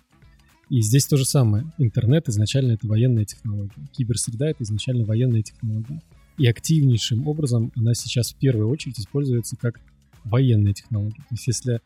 И 0.71 0.83
здесь 0.83 1.05
то 1.07 1.17
же 1.17 1.25
самое. 1.25 1.65
Интернет 1.79 2.29
изначально 2.29 2.73
это 2.73 2.87
военная 2.87 3.25
технология. 3.25 3.89
Киберсреда 3.93 4.47
это 4.47 4.63
изначально 4.63 5.05
военная 5.05 5.43
технология. 5.43 6.01
И 6.39 6.47
активнейшим 6.47 7.27
образом 7.27 7.73
она 7.75 7.93
сейчас 7.93 8.33
в 8.33 8.37
первую 8.37 8.69
очередь 8.69 8.99
используется 9.01 9.57
как 9.57 9.81
военная 10.23 10.73
технология. 10.73 11.19
То 11.19 11.33
есть 11.33 11.47
если 11.49 11.81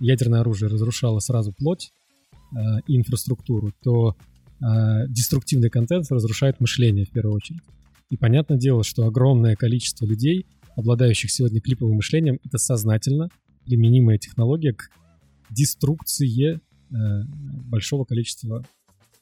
ядерное 0.00 0.40
оружие 0.40 0.68
разрушало 0.68 1.20
сразу 1.20 1.52
плоть 1.52 1.92
э, 2.52 2.56
и 2.88 2.96
инфраструктуру, 2.96 3.72
то 3.84 4.16
э, 4.60 5.06
деструктивный 5.08 5.70
контент 5.70 6.10
разрушает 6.10 6.60
мышление 6.60 7.06
в 7.06 7.10
первую 7.10 7.36
очередь. 7.36 7.62
И 8.10 8.16
понятное 8.16 8.58
дело, 8.58 8.82
что 8.82 9.06
огромное 9.06 9.54
количество 9.54 10.06
людей, 10.06 10.46
обладающих 10.74 11.30
сегодня 11.30 11.60
клиповым 11.60 11.96
мышлением, 11.96 12.40
это 12.44 12.58
сознательно 12.58 13.28
применимая 13.64 14.18
технология 14.18 14.72
к 14.72 14.90
деструкции 15.50 16.60
большого 16.94 18.04
количества 18.04 18.64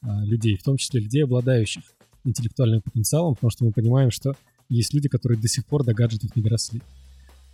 э, 0.01 0.07
людей, 0.25 0.57
в 0.57 0.63
том 0.63 0.77
числе 0.77 1.01
людей, 1.01 1.23
обладающих 1.23 1.83
интеллектуальным 2.23 2.81
потенциалом, 2.81 3.35
потому 3.35 3.51
что 3.51 3.65
мы 3.65 3.71
понимаем, 3.71 4.11
что 4.11 4.35
есть 4.69 4.93
люди, 4.93 5.09
которые 5.09 5.39
до 5.39 5.47
сих 5.47 5.65
пор 5.65 5.83
до 5.83 5.93
гаджетов 5.93 6.35
не 6.35 6.41
доросли. 6.41 6.81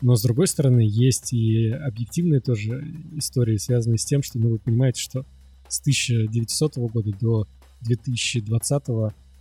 Но, 0.01 0.15
с 0.15 0.21
другой 0.21 0.47
стороны, 0.47 0.81
есть 0.81 1.33
и 1.33 1.67
объективные 1.69 2.39
тоже 2.39 2.85
истории, 3.17 3.57
связанные 3.57 3.97
с 3.97 4.05
тем, 4.05 4.23
что, 4.23 4.39
ну, 4.39 4.49
вы 4.49 4.59
понимаете, 4.59 5.01
что 5.01 5.25
с 5.67 5.81
1900 5.81 6.77
года 6.77 7.11
до 7.19 7.47
2020 7.81 8.89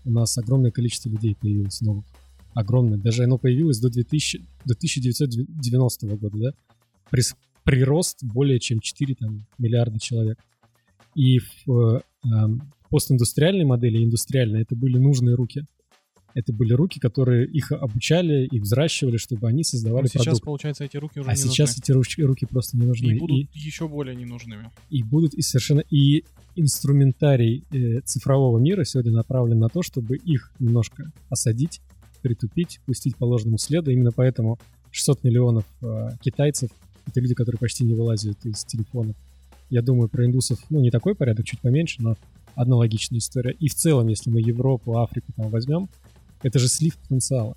у 0.05 0.11
нас 0.11 0.37
огромное 0.39 0.71
количество 0.71 1.09
людей 1.09 1.37
появилось 1.37 1.81
новых. 1.81 2.05
Огромное. 2.55 2.99
Даже 2.99 3.25
оно 3.25 3.39
появилось 3.39 3.79
до, 3.79 3.89
2000, 3.89 4.39
до 4.65 4.75
1990 4.75 6.07
года, 6.17 6.39
да? 6.39 6.53
Прирост 7.63 8.25
более 8.25 8.59
чем 8.59 8.81
4 8.81 9.15
там, 9.15 9.47
миллиарда 9.59 10.01
человек. 10.01 10.39
И 11.19 11.41
в 11.67 12.03
э, 12.25 12.29
постиндустриальной 12.91 13.65
модели, 13.65 14.05
индустриальной, 14.05 14.63
это 14.63 14.77
были 14.77 14.99
нужные 14.99 15.35
руки. 15.35 15.65
Это 16.35 16.53
были 16.53 16.73
руки, 16.75 17.01
которые 17.01 17.47
их 17.49 17.73
обучали 17.73 18.47
и 18.47 18.61
взращивали, 18.61 19.17
чтобы 19.17 19.49
они 19.49 19.65
создавали 19.65 20.03
Но 20.03 20.09
сейчас, 20.09 20.25
продукт. 20.25 20.45
получается, 20.45 20.85
эти 20.85 20.97
руки 20.97 21.19
уже 21.19 21.29
А 21.29 21.33
не 21.33 21.39
сейчас 21.39 21.71
нужны. 21.71 21.81
эти 21.83 21.93
руки, 21.93 22.23
руки 22.23 22.47
просто 22.47 22.77
не 22.77 22.87
нужны. 22.87 23.13
И 23.17 23.19
будут 23.19 23.37
И- 23.39 23.49
еще 23.59 23.89
более 23.89 24.15
ненужными. 24.15 24.71
и 24.91 25.03
будут 25.03 25.35
и 25.35 25.43
совершенно 25.43 25.83
и 25.91 26.23
инструментарий 26.55 27.65
э, 27.73 28.01
цифрового 28.03 28.59
мира 28.59 28.85
сегодня 28.85 29.13
направлен 29.13 29.59
на 29.59 29.69
то, 29.69 29.83
чтобы 29.83 30.17
их 30.17 30.53
немножко 30.61 31.11
осадить, 31.31 31.81
притупить, 32.23 32.81
пустить 32.87 33.17
по 33.17 33.25
ложному 33.25 33.59
следу. 33.59 33.91
Именно 33.91 34.13
поэтому 34.13 34.59
600 34.93 35.25
миллионов 35.25 35.65
э, 35.83 36.11
китайцев 36.23 36.71
это 37.07 37.21
люди, 37.21 37.35
которые 37.35 37.59
почти 37.59 37.85
не 37.85 37.95
вылазят 37.95 38.45
из 38.45 38.65
телефонов. 38.65 39.17
Я 39.71 39.83
думаю, 39.83 40.09
про 40.09 40.25
индусов, 40.25 40.59
ну, 40.71 40.81
не 40.81 40.91
такой 40.91 41.15
порядок, 41.15 41.47
чуть 41.47 41.61
поменьше, 41.61 42.03
но 42.03 42.17
аналогичная 42.55 43.19
история. 43.19 43.53
И 43.53 43.69
в 43.69 43.75
целом, 43.75 44.09
если 44.09 44.31
мы 44.31 44.41
Европу, 44.41 44.99
Африку 44.99 45.33
там 45.37 45.49
возьмем, 45.51 45.89
это 46.43 46.59
же 46.59 46.69
слив 46.69 46.97
потенциала. 46.97 47.55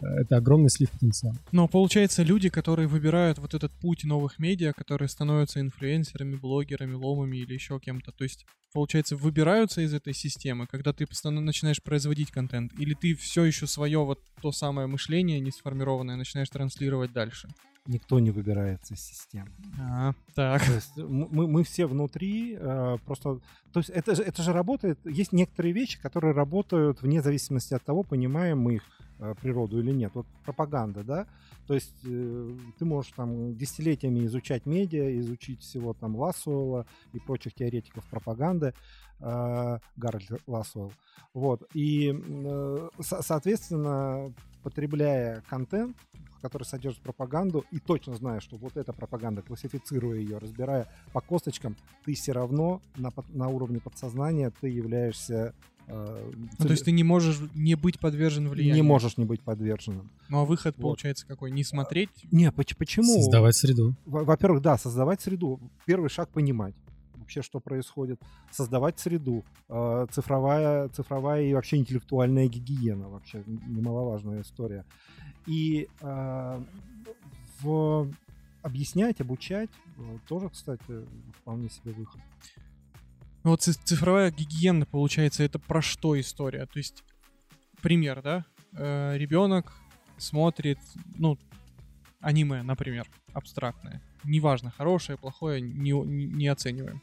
Это, 0.00 0.36
огромный 0.36 0.70
слив 0.70 0.90
потенциала. 0.90 1.36
Но 1.52 1.68
получается, 1.68 2.22
люди, 2.22 2.48
которые 2.48 2.88
выбирают 2.88 3.38
вот 3.38 3.54
этот 3.54 3.72
путь 3.72 4.04
новых 4.04 4.38
медиа, 4.38 4.72
которые 4.72 5.08
становятся 5.08 5.60
инфлюенсерами, 5.60 6.36
блогерами, 6.36 6.94
ломами 6.94 7.36
или 7.38 7.54
еще 7.54 7.78
кем-то, 7.78 8.12
то 8.12 8.24
есть, 8.24 8.46
получается, 8.72 9.16
выбираются 9.16 9.82
из 9.82 9.92
этой 9.92 10.14
системы, 10.14 10.66
когда 10.66 10.92
ты 10.92 11.06
постоянно 11.06 11.42
начинаешь 11.42 11.82
производить 11.82 12.30
контент, 12.30 12.72
или 12.78 12.94
ты 12.94 13.14
все 13.14 13.44
еще 13.44 13.66
свое 13.66 13.98
вот 14.04 14.20
то 14.40 14.52
самое 14.52 14.86
мышление 14.86 15.40
не 15.40 15.50
сформированное 15.50 16.16
начинаешь 16.16 16.48
транслировать 16.48 17.12
дальше? 17.12 17.48
Никто 17.88 18.18
не 18.18 18.30
выбирается 18.30 18.92
из 18.94 19.00
системы. 19.00 19.48
А, 19.80 20.12
так. 20.34 20.62
То 20.62 20.74
есть 20.74 20.96
мы, 20.98 21.48
мы 21.48 21.64
все 21.64 21.86
внутри, 21.86 22.54
э, 22.60 22.98
просто... 23.06 23.40
То 23.72 23.80
есть 23.80 23.88
это, 23.88 24.14
же- 24.14 24.22
это 24.22 24.42
же 24.42 24.52
работает... 24.52 24.98
Есть 25.06 25.32
некоторые 25.32 25.72
вещи, 25.72 25.98
которые 25.98 26.34
работают 26.34 27.00
вне 27.00 27.22
зависимости 27.22 27.72
от 27.72 27.82
того, 27.82 28.02
понимаем 28.02 28.58
мы 28.58 28.74
их 28.74 28.82
э, 29.18 29.34
природу 29.40 29.80
или 29.80 29.90
нет. 29.90 30.10
Вот 30.14 30.26
пропаганда, 30.44 31.02
да? 31.02 31.26
То 31.66 31.72
есть 31.72 31.94
э, 32.04 32.56
ты 32.78 32.84
можешь 32.84 33.12
там 33.16 33.56
десятилетиями 33.56 34.26
изучать 34.26 34.66
медиа, 34.66 35.18
изучить 35.20 35.62
всего 35.62 35.94
там 35.94 36.14
Лассуэлла 36.14 36.84
и 37.14 37.18
прочих 37.18 37.54
теоретиков 37.54 38.04
пропаганды, 38.10 38.74
э, 39.20 39.78
Гарольд 39.96 40.42
Лассуэлл. 40.46 40.92
Вот. 41.32 41.62
И, 41.72 42.12
э, 42.14 42.88
со- 43.00 43.22
соответственно, 43.22 44.34
потребляя 44.62 45.42
контент, 45.48 45.96
который 46.42 46.64
содержит 46.64 47.00
пропаганду, 47.02 47.64
и 47.70 47.78
точно 47.78 48.14
зная, 48.16 48.40
что 48.40 48.56
вот 48.56 48.76
эта 48.76 48.92
пропаганда, 48.92 49.42
классифицируя 49.42 50.18
ее, 50.18 50.38
разбирая 50.38 50.86
по 51.12 51.20
косточкам, 51.20 51.76
ты 52.04 52.14
все 52.14 52.32
равно 52.32 52.80
на, 52.96 53.12
на 53.30 53.48
уровне 53.48 53.80
подсознания 53.80 54.52
ты 54.60 54.68
являешься... 54.68 55.54
э, 55.86 56.30
Ну, 56.58 56.64
то 56.66 56.70
есть 56.72 56.84
ты 56.84 56.92
не 56.92 57.04
можешь 57.04 57.38
не 57.54 57.74
быть 57.74 57.98
подвержен 57.98 58.48
влиянию. 58.48 58.74
не 58.76 58.82
можешь 58.82 59.16
не 59.16 59.24
быть 59.24 59.40
подверженным. 59.40 60.10
Ну 60.28 60.40
а 60.40 60.44
выход 60.44 60.74
Вот. 60.76 60.82
получается 60.82 61.26
какой? 61.26 61.50
Не 61.50 61.64
смотреть? 61.64 62.10
Не, 62.30 62.50
поч- 62.52 62.76
почему? 62.76 63.14
Создавать 63.14 63.56
среду. 63.56 63.94
Во- 64.06 64.24
Во-первых, 64.24 64.62
да, 64.62 64.76
создавать 64.78 65.20
среду. 65.20 65.58
Первый 65.86 66.10
шаг 66.10 66.28
понимать 66.28 66.74
вообще, 67.28 67.42
что 67.42 67.60
происходит. 67.60 68.20
Создавать 68.50 68.98
среду. 68.98 69.44
Э, 69.68 70.06
Цифровая, 70.10 70.88
цифровая 70.88 71.42
и 71.42 71.52
вообще 71.52 71.76
интеллектуальная 71.76 72.48
гигиена. 72.48 73.08
Вообще 73.08 73.44
немаловажная 73.46 74.40
история. 74.40 74.86
И 75.46 75.88
э, 76.00 76.62
в 77.60 78.10
объяснять, 78.62 79.20
обучать 79.20 79.68
э, 79.98 80.18
тоже, 80.26 80.48
кстати, 80.48 81.06
вполне 81.40 81.68
себе 81.68 81.92
выход. 81.92 82.20
Ну, 83.44 83.50
Вот 83.50 83.60
ци- 83.62 83.74
цифровая 83.84 84.30
гигиена, 84.30 84.86
получается, 84.86 85.42
это 85.42 85.58
про 85.58 85.82
что 85.82 86.18
история? 86.18 86.64
То 86.66 86.78
есть, 86.78 87.04
пример, 87.82 88.22
да? 88.22 88.44
ребенок 89.16 89.72
смотрит, 90.18 90.78
ну, 91.16 91.38
аниме, 92.20 92.62
например, 92.62 93.06
абстрактное. 93.32 94.00
Неважно, 94.24 94.70
хорошее, 94.70 95.16
плохое, 95.16 95.60
не- 95.60 95.92
не 95.92 96.48
оцениваем. 96.48 97.00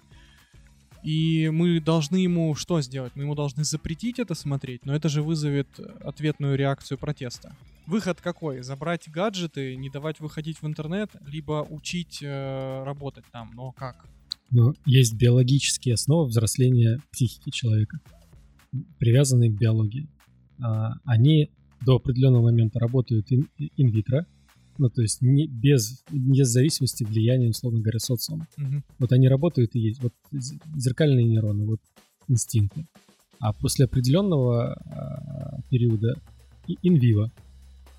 И 1.05 1.49
мы 1.53 1.79
должны 1.79 2.17
ему 2.17 2.55
что 2.55 2.81
сделать? 2.81 3.11
Мы 3.15 3.23
ему 3.23 3.35
должны 3.35 3.63
запретить 3.63 4.17
это 4.17 4.33
смотреть, 4.33 4.85
но 4.85 4.95
это 4.95 5.07
же 5.07 5.21
вызовет 5.21 5.67
ответную 6.03 6.57
реакцию 6.57 6.97
протеста. 6.97 7.55
Выход 7.85 8.19
какой? 8.21 8.63
Забрать 8.63 9.07
гаджеты, 9.11 9.75
не 9.75 9.91
давать 9.91 10.19
выходить 10.19 10.63
в 10.63 10.65
интернет, 10.65 11.11
либо 11.27 11.63
учить 11.69 12.23
э, 12.23 12.83
работать 12.83 13.25
там. 13.31 13.51
Но 13.53 13.71
как? 13.71 14.07
Но 14.49 14.73
есть 14.85 15.13
биологические 15.13 15.93
основы 15.93 16.27
взросления 16.27 16.99
психики 17.11 17.51
человека, 17.51 17.99
привязанные 18.97 19.51
к 19.51 19.57
биологии. 19.59 20.07
А, 20.59 20.93
Они 21.03 21.51
до 21.85 21.97
определенного 21.97 22.43
момента 22.43 22.79
работают 22.79 23.31
ин- 23.31 23.47
инвитро, 23.77 24.25
ну 24.77 24.89
то 24.89 25.01
есть 25.01 25.21
не, 25.21 25.47
без, 25.47 26.03
без 26.11 26.47
зависимости 26.49 27.03
влияния, 27.03 27.49
условно 27.49 27.81
говоря, 27.81 27.99
социума. 27.99 28.47
Мгм. 28.57 28.83
Вот 28.99 29.11
они 29.11 29.27
работают 29.27 29.75
и 29.75 29.79
есть. 29.79 30.01
Вот 30.01 30.13
зеркальные 30.31 31.25
нейроны, 31.25 31.65
вот 31.65 31.79
инстинкты. 32.27 32.85
А 33.39 33.53
после 33.53 33.85
определенного 33.85 34.73
а, 34.73 35.61
периода 35.69 36.15
и- 36.67 36.77
инвиво, 36.81 37.31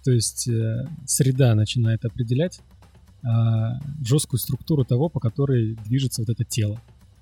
то 0.05 0.13
есть 0.13 0.49
э, 0.49 0.87
среда 1.05 1.55
начинает 1.55 2.05
определять 2.05 2.61
а, 3.23 3.81
жесткую 4.05 4.39
структуру 4.39 4.85
того, 4.85 5.09
по 5.09 5.21
которой 5.21 5.77
движется 5.85 6.23
вот 6.23 6.31
это 6.31 6.45
тело, 6.45 6.81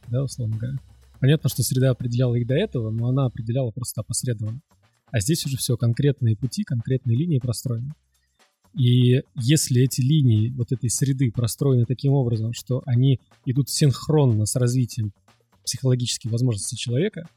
да, 0.09 0.23
условно 0.23 0.57
говоря. 0.57 0.79
Понятно, 1.19 1.49
что 1.49 1.63
среда 1.63 1.91
определяла 1.91 2.35
их 2.35 2.47
до 2.47 2.55
этого, 2.55 2.91
но 2.91 3.09
она 3.09 3.25
определяла 3.25 3.71
просто 3.71 4.03
опосредованно. 4.03 4.61
А 5.11 5.21
здесь 5.21 5.47
уже 5.47 5.57
все 5.57 5.77
конкретные 5.77 6.37
пути, 6.37 6.65
конкретные 6.65 7.17
линии 7.17 7.39
простроены. 7.39 7.95
И 8.77 9.23
если 9.37 9.83
эти 9.83 10.01
линии 10.01 10.51
вот 10.51 10.73
этой 10.73 10.91
среды 10.91 11.31
простроены 11.31 11.85
таким 11.85 12.13
образом, 12.13 12.53
что 12.53 12.83
они 12.87 13.21
идут 13.45 13.71
синхронно 13.71 14.47
с 14.47 14.57
развитием 14.57 15.13
психологических 15.65 16.31
возможностей 16.31 16.77
человека, 16.77 17.29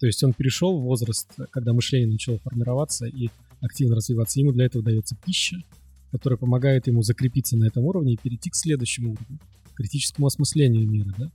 то 0.00 0.06
есть 0.06 0.22
он 0.24 0.32
перешел 0.32 0.78
в 0.78 0.82
возраст, 0.82 1.30
когда 1.50 1.72
мышление 1.72 2.10
начало 2.10 2.38
формироваться 2.38 3.06
и 3.06 3.28
активно 3.60 3.94
развиваться, 3.94 4.40
ему 4.40 4.50
для 4.50 4.66
этого 4.66 4.82
дается 4.82 5.16
пища, 5.24 5.62
которая 6.10 6.36
помогает 6.36 6.88
ему 6.88 7.02
закрепиться 7.02 7.56
на 7.56 7.66
этом 7.66 7.84
уровне 7.84 8.14
и 8.14 8.18
перейти 8.20 8.50
к 8.50 8.56
следующему 8.56 9.12
уровню, 9.12 9.38
критическому 9.74 10.26
осмыслению 10.26 10.88
мира, 10.88 11.14
да? 11.16 11.30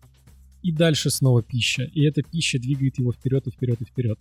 И 0.62 0.74
дальше 0.74 1.10
снова 1.10 1.42
пища. 1.42 1.84
И 1.84 2.02
эта 2.02 2.22
пища 2.22 2.60
двигает 2.60 3.00
его 3.00 3.14
вперед 3.14 3.48
и 3.48 3.52
вперед 3.52 3.82
и 3.82 3.86
вперед. 3.86 4.20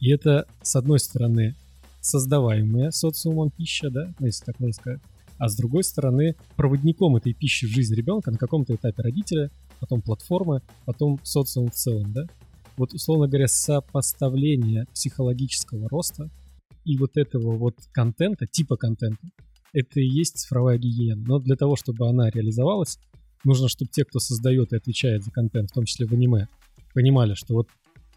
И 0.00 0.10
это, 0.10 0.46
с 0.62 0.76
одной 0.76 0.98
стороны, 0.98 1.54
создаваемая 2.04 2.90
социумом 2.90 3.50
пища, 3.50 3.90
да, 3.90 4.12
ну, 4.18 4.26
если 4.26 4.44
так 4.44 4.60
можно 4.60 4.74
сказать, 4.74 5.00
а 5.38 5.48
с 5.48 5.56
другой 5.56 5.84
стороны, 5.84 6.36
проводником 6.56 7.16
этой 7.16 7.34
пищи 7.34 7.66
в 7.66 7.70
жизнь 7.70 7.94
ребенка 7.94 8.30
на 8.30 8.38
каком-то 8.38 8.74
этапе 8.74 9.02
родителя, 9.02 9.50
потом 9.80 10.02
платформы, 10.02 10.62
потом 10.84 11.18
социум 11.22 11.70
в 11.70 11.74
целом, 11.74 12.12
да. 12.12 12.26
Вот, 12.76 12.92
условно 12.92 13.26
говоря, 13.26 13.48
сопоставление 13.48 14.86
психологического 14.92 15.88
роста 15.88 16.30
и 16.84 16.96
вот 16.96 17.16
этого 17.16 17.56
вот 17.56 17.76
контента, 17.92 18.46
типа 18.46 18.76
контента, 18.76 19.26
это 19.72 20.00
и 20.00 20.06
есть 20.06 20.38
цифровая 20.38 20.78
гигиена. 20.78 21.22
Но 21.26 21.38
для 21.38 21.56
того, 21.56 21.76
чтобы 21.76 22.08
она 22.08 22.30
реализовалась, 22.30 22.98
нужно, 23.44 23.68
чтобы 23.68 23.90
те, 23.90 24.04
кто 24.04 24.18
создает 24.18 24.72
и 24.72 24.76
отвечает 24.76 25.24
за 25.24 25.30
контент, 25.30 25.70
в 25.70 25.74
том 25.74 25.84
числе 25.84 26.06
в 26.06 26.12
аниме, 26.12 26.48
понимали, 26.92 27.34
что 27.34 27.54
вот 27.54 27.68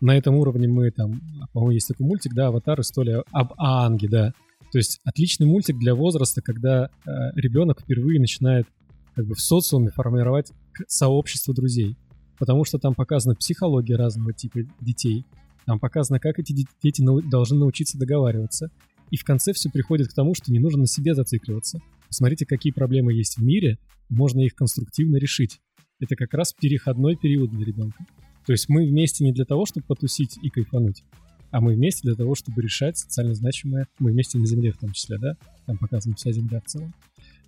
на 0.01 0.15
этом 0.17 0.35
уровне 0.35 0.67
мы 0.67 0.91
там, 0.91 1.21
по-моему, 1.53 1.71
есть 1.71 1.87
такой 1.87 2.05
мультик, 2.05 2.33
да, 2.33 2.47
«Аватар. 2.47 2.79
История 2.81 3.23
об 3.31 3.53
Аанге», 3.57 4.07
да. 4.09 4.33
То 4.71 4.77
есть 4.77 4.99
отличный 5.03 5.47
мультик 5.47 5.77
для 5.77 5.95
возраста, 5.95 6.41
когда 6.41 6.85
э, 6.85 7.09
ребенок 7.35 7.81
впервые 7.81 8.19
начинает 8.19 8.67
как 9.15 9.25
бы 9.25 9.33
в 9.33 9.41
социуме 9.41 9.89
формировать 9.89 10.51
сообщество 10.87 11.53
друзей. 11.53 11.95
Потому 12.37 12.65
что 12.65 12.77
там 12.77 12.93
показана 12.93 13.35
психология 13.35 13.95
разного 13.95 14.33
типа 14.33 14.59
детей. 14.79 15.25
Там 15.65 15.79
показано, 15.79 16.19
как 16.19 16.37
эти 16.37 16.53
дети 16.83 17.01
нау- 17.01 17.21
должны 17.21 17.57
научиться 17.57 17.97
договариваться. 17.97 18.69
И 19.09 19.17
в 19.17 19.23
конце 19.23 19.53
все 19.53 19.69
приходит 19.69 20.09
к 20.09 20.13
тому, 20.13 20.35
что 20.35 20.51
не 20.51 20.59
нужно 20.59 20.81
на 20.81 20.87
себе 20.87 21.15
зацикливаться. 21.15 21.79
Посмотрите, 22.07 22.45
какие 22.45 22.71
проблемы 22.71 23.13
есть 23.13 23.37
в 23.37 23.43
мире, 23.43 23.79
можно 24.09 24.41
их 24.41 24.53
конструктивно 24.53 25.17
решить. 25.17 25.59
Это 25.99 26.15
как 26.15 26.33
раз 26.33 26.53
переходной 26.53 27.15
период 27.15 27.49
для 27.49 27.65
ребенка. 27.65 28.05
То 28.47 28.53
есть 28.53 28.69
мы 28.69 28.87
вместе 28.87 29.25
не 29.25 29.33
для 29.33 29.43
того, 29.43 29.65
чтобы 29.65 29.85
потусить 29.85 30.39
и 30.41 30.49
кайфануть, 30.49 31.03
а 31.51 31.59
мы 31.59 31.75
вместе 31.75 32.01
для 32.03 32.15
того, 32.15 32.33
чтобы 32.33 32.61
решать 32.61 32.97
социально 32.97 33.35
значимое, 33.35 33.87
мы 33.99 34.11
вместе 34.11 34.37
на 34.39 34.45
Земле 34.45 34.71
в 34.71 34.77
том 34.77 34.93
числе, 34.93 35.17
да, 35.17 35.35
там 35.65 35.77
показана 35.77 36.15
вся 36.15 36.31
Земля 36.31 36.61
в 36.61 36.63
целом. 36.63 36.93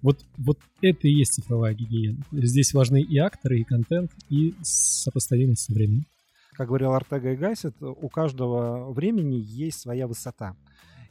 Вот, 0.02 0.26
вот 0.38 0.60
это 0.82 1.08
и 1.08 1.12
есть 1.12 1.34
цифровая 1.36 1.74
гигиена. 1.74 2.22
Здесь 2.34 2.74
важны 2.74 3.02
и 3.02 3.18
акторы, 3.18 3.62
и 3.62 3.64
контент, 3.64 4.12
и 4.30 4.54
сопоставимость 4.62 5.64
со 5.64 5.74
временем. 5.74 6.06
Как 6.52 6.68
говорил 6.68 6.92
Артега 6.92 7.32
и 7.32 7.38
Гайсет, 7.38 7.76
у 7.82 8.10
каждого 8.10 8.92
времени 8.92 9.36
есть 9.36 9.80
своя 9.80 10.06
высота. 10.06 10.58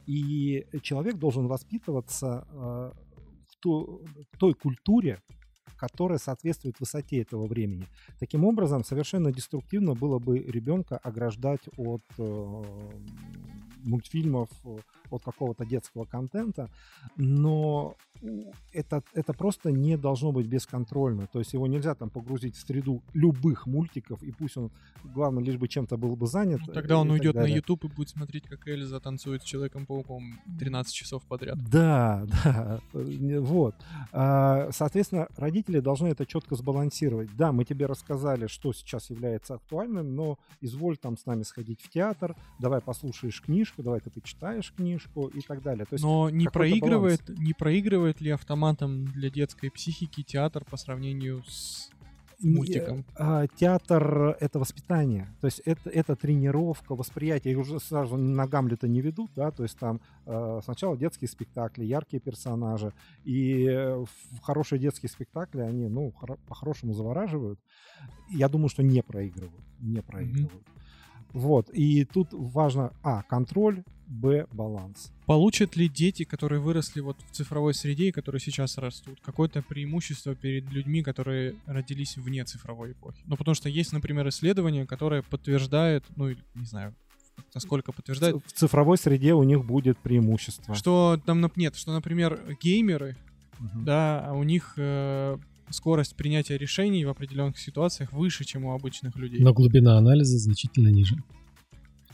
И 0.05 0.67
человек 0.83 1.17
должен 1.17 1.47
воспитываться 1.47 2.47
э, 2.51 2.91
в, 3.63 4.37
той 4.37 4.53
культуре, 4.53 5.19
которая 5.77 6.17
соответствует 6.17 6.79
высоте 6.79 7.21
этого 7.21 7.47
времени. 7.47 7.87
Таким 8.19 8.45
образом, 8.45 8.83
совершенно 8.83 9.31
деструктивно 9.31 9.93
было 9.93 10.19
бы 10.19 10.39
ребенка 10.39 10.97
ограждать 10.97 11.61
от 11.77 12.03
э, 12.17 12.63
мультфильмов, 13.83 14.49
от 15.11 15.23
какого-то 15.23 15.65
детского 15.65 16.05
контента, 16.05 16.69
но 17.15 17.95
это, 18.73 19.01
это 19.13 19.33
просто 19.33 19.71
не 19.71 19.97
должно 19.97 20.31
быть 20.31 20.47
бесконтрольно. 20.47 21.27
То 21.27 21.39
есть 21.39 21.53
его 21.53 21.67
нельзя 21.67 21.95
там 21.95 22.09
погрузить 22.09 22.55
в 22.55 22.65
среду 22.65 23.01
любых 23.13 23.65
мультиков, 23.65 24.21
и 24.23 24.31
пусть 24.31 24.57
он, 24.57 24.71
главное, 25.03 25.43
лишь 25.43 25.57
бы 25.57 25.67
чем-то 25.67 25.97
был 25.97 26.15
бы 26.15 26.27
занят. 26.27 26.61
Ну, 26.67 26.73
тогда 26.73 26.97
он 26.97 27.09
уйдет 27.11 27.35
на 27.35 27.45
YouTube 27.45 27.85
и 27.85 27.87
будет 27.87 28.09
смотреть, 28.09 28.47
как 28.47 28.67
Эльза 28.67 28.99
танцует 28.99 29.43
с 29.43 29.45
Человеком-пауком 29.45 30.39
13 30.59 30.93
часов 30.93 31.23
подряд. 31.23 31.57
Да, 31.69 32.25
да, 32.43 32.79
вот. 32.93 33.75
А, 34.11 34.69
соответственно, 34.71 35.27
родители 35.37 35.79
должны 35.79 36.07
это 36.07 36.25
четко 36.25 36.55
сбалансировать. 36.55 37.35
Да, 37.35 37.51
мы 37.51 37.63
тебе 37.63 37.85
рассказали, 37.85 38.47
что 38.47 38.73
сейчас 38.73 39.09
является 39.09 39.55
актуальным, 39.55 40.15
но 40.15 40.37
изволь 40.61 40.97
там 40.97 41.17
с 41.17 41.25
нами 41.25 41.43
сходить 41.43 41.81
в 41.81 41.89
театр, 41.89 42.35
давай 42.59 42.81
послушаешь 42.81 43.41
книжку, 43.41 43.81
давай 43.83 44.01
ты 44.01 44.09
почитаешь 44.09 44.73
книжку 44.75 44.98
и 45.07 45.41
так 45.41 45.61
далее. 45.61 45.85
То 45.85 45.93
есть 45.93 46.03
но 46.03 46.29
не 46.29 46.47
проигрывает, 46.47 47.21
не 47.29 47.53
проигрывает 47.53 48.21
ли 48.21 48.31
автоматом 48.31 49.05
для 49.05 49.29
детской 49.29 49.69
психики 49.69 50.23
театр 50.23 50.63
по 50.65 50.77
сравнению 50.77 51.43
с 51.47 51.89
мультиком? 52.41 53.05
А, 53.15 53.47
театр— 53.47 54.37
это 54.39 54.59
воспитание, 54.59 55.27
то 55.41 55.47
есть 55.47 55.61
это, 55.65 55.89
это 55.89 56.15
тренировка, 56.15 56.95
восприятие. 56.95 57.53
Их 57.53 57.59
уже 57.59 57.79
сразу 57.79 58.17
на 58.17 58.47
Гамлета 58.47 58.87
не 58.87 59.01
ведут, 59.01 59.31
да, 59.35 59.51
то 59.51 59.63
есть 59.63 59.77
там 59.77 59.99
э, 60.25 60.61
сначала 60.63 60.97
детские 60.97 61.27
спектакли, 61.27 61.83
яркие 61.83 62.21
персонажи, 62.21 62.93
и 63.23 63.67
в 63.67 64.39
хорошие 64.41 64.79
детские 64.79 65.09
спектакли 65.09 65.61
они, 65.61 65.87
ну, 65.87 66.13
хоро- 66.19 66.39
по-хорошему 66.47 66.93
завораживают. 66.93 67.59
Я 68.29 68.47
думаю, 68.47 68.69
что 68.69 68.83
не 68.83 69.01
проигрывают, 69.01 69.65
не 69.79 70.01
проигрывают. 70.01 70.53
Mm-hmm. 70.53 70.79
Вот, 71.33 71.69
и 71.69 72.05
тут 72.05 72.29
важно, 72.31 72.91
а, 73.03 73.21
контроль, 73.23 73.83
б, 74.09 74.47
баланс. 74.51 75.11
Получат 75.25 75.75
ли 75.75 75.87
дети, 75.87 76.23
которые 76.23 76.59
выросли 76.59 76.99
вот 76.99 77.17
в 77.29 77.35
цифровой 77.35 77.73
среде 77.73 78.09
и 78.09 78.11
которые 78.11 78.41
сейчас 78.41 78.77
растут, 78.77 79.19
какое-то 79.21 79.61
преимущество 79.61 80.35
перед 80.35 80.69
людьми, 80.71 81.03
которые 81.03 81.55
родились 81.65 82.17
вне 82.17 82.43
цифровой 82.43 82.91
эпохи? 82.91 83.21
Ну, 83.25 83.37
потому 83.37 83.55
что 83.55 83.69
есть, 83.69 83.93
например, 83.93 84.27
исследование, 84.29 84.85
которое 84.85 85.21
подтверждает, 85.21 86.03
ну, 86.15 86.29
не 86.29 86.65
знаю, 86.65 86.95
насколько 87.53 87.91
подтверждает. 87.91 88.37
В 88.45 88.51
цифровой 88.51 88.97
среде 88.97 89.33
у 89.33 89.43
них 89.43 89.63
будет 89.63 89.97
преимущество. 89.99 90.75
Что 90.75 91.21
там, 91.25 91.49
нет, 91.55 91.75
что, 91.75 91.93
например, 91.93 92.57
геймеры, 92.61 93.15
uh-huh. 93.59 93.83
да, 93.83 94.25
а 94.25 94.33
у 94.33 94.43
них 94.43 94.73
э, 94.77 95.37
скорость 95.69 96.15
принятия 96.15 96.57
решений 96.57 97.05
в 97.05 97.09
определенных 97.09 97.57
ситуациях 97.59 98.11
выше, 98.11 98.43
чем 98.43 98.65
у 98.65 98.73
обычных 98.73 99.15
людей. 99.15 99.41
Но 99.41 99.53
глубина 99.53 99.97
анализа 99.97 100.37
значительно 100.37 100.89
ниже. 100.89 101.21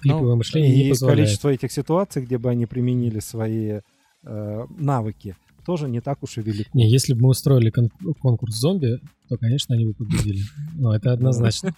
Клиповое 0.01 0.31
ну, 0.31 0.35
мышление 0.37 0.73
и 0.73 0.83
не 0.83 0.89
позволяет. 0.89 1.19
количество 1.19 1.49
этих 1.49 1.71
ситуаций, 1.71 2.23
где 2.23 2.37
бы 2.37 2.49
они 2.49 2.65
применили 2.65 3.19
свои 3.19 3.79
э, 4.23 4.65
навыки, 4.77 5.35
тоже 5.65 5.89
не 5.89 6.01
так 6.01 6.21
уж 6.21 6.37
и 6.37 6.41
велико. 6.41 6.69
Не, 6.73 6.89
если 6.89 7.13
бы 7.13 7.21
мы 7.21 7.29
устроили 7.29 7.69
кон- 7.69 7.91
конкурс 8.19 8.55
зомби, 8.55 8.99
то, 9.27 9.37
конечно, 9.37 9.75
они 9.75 9.85
бы 9.85 9.93
победили. 9.93 10.41
Ну, 10.75 10.91
это 10.91 11.11
однозначно. 11.11 11.73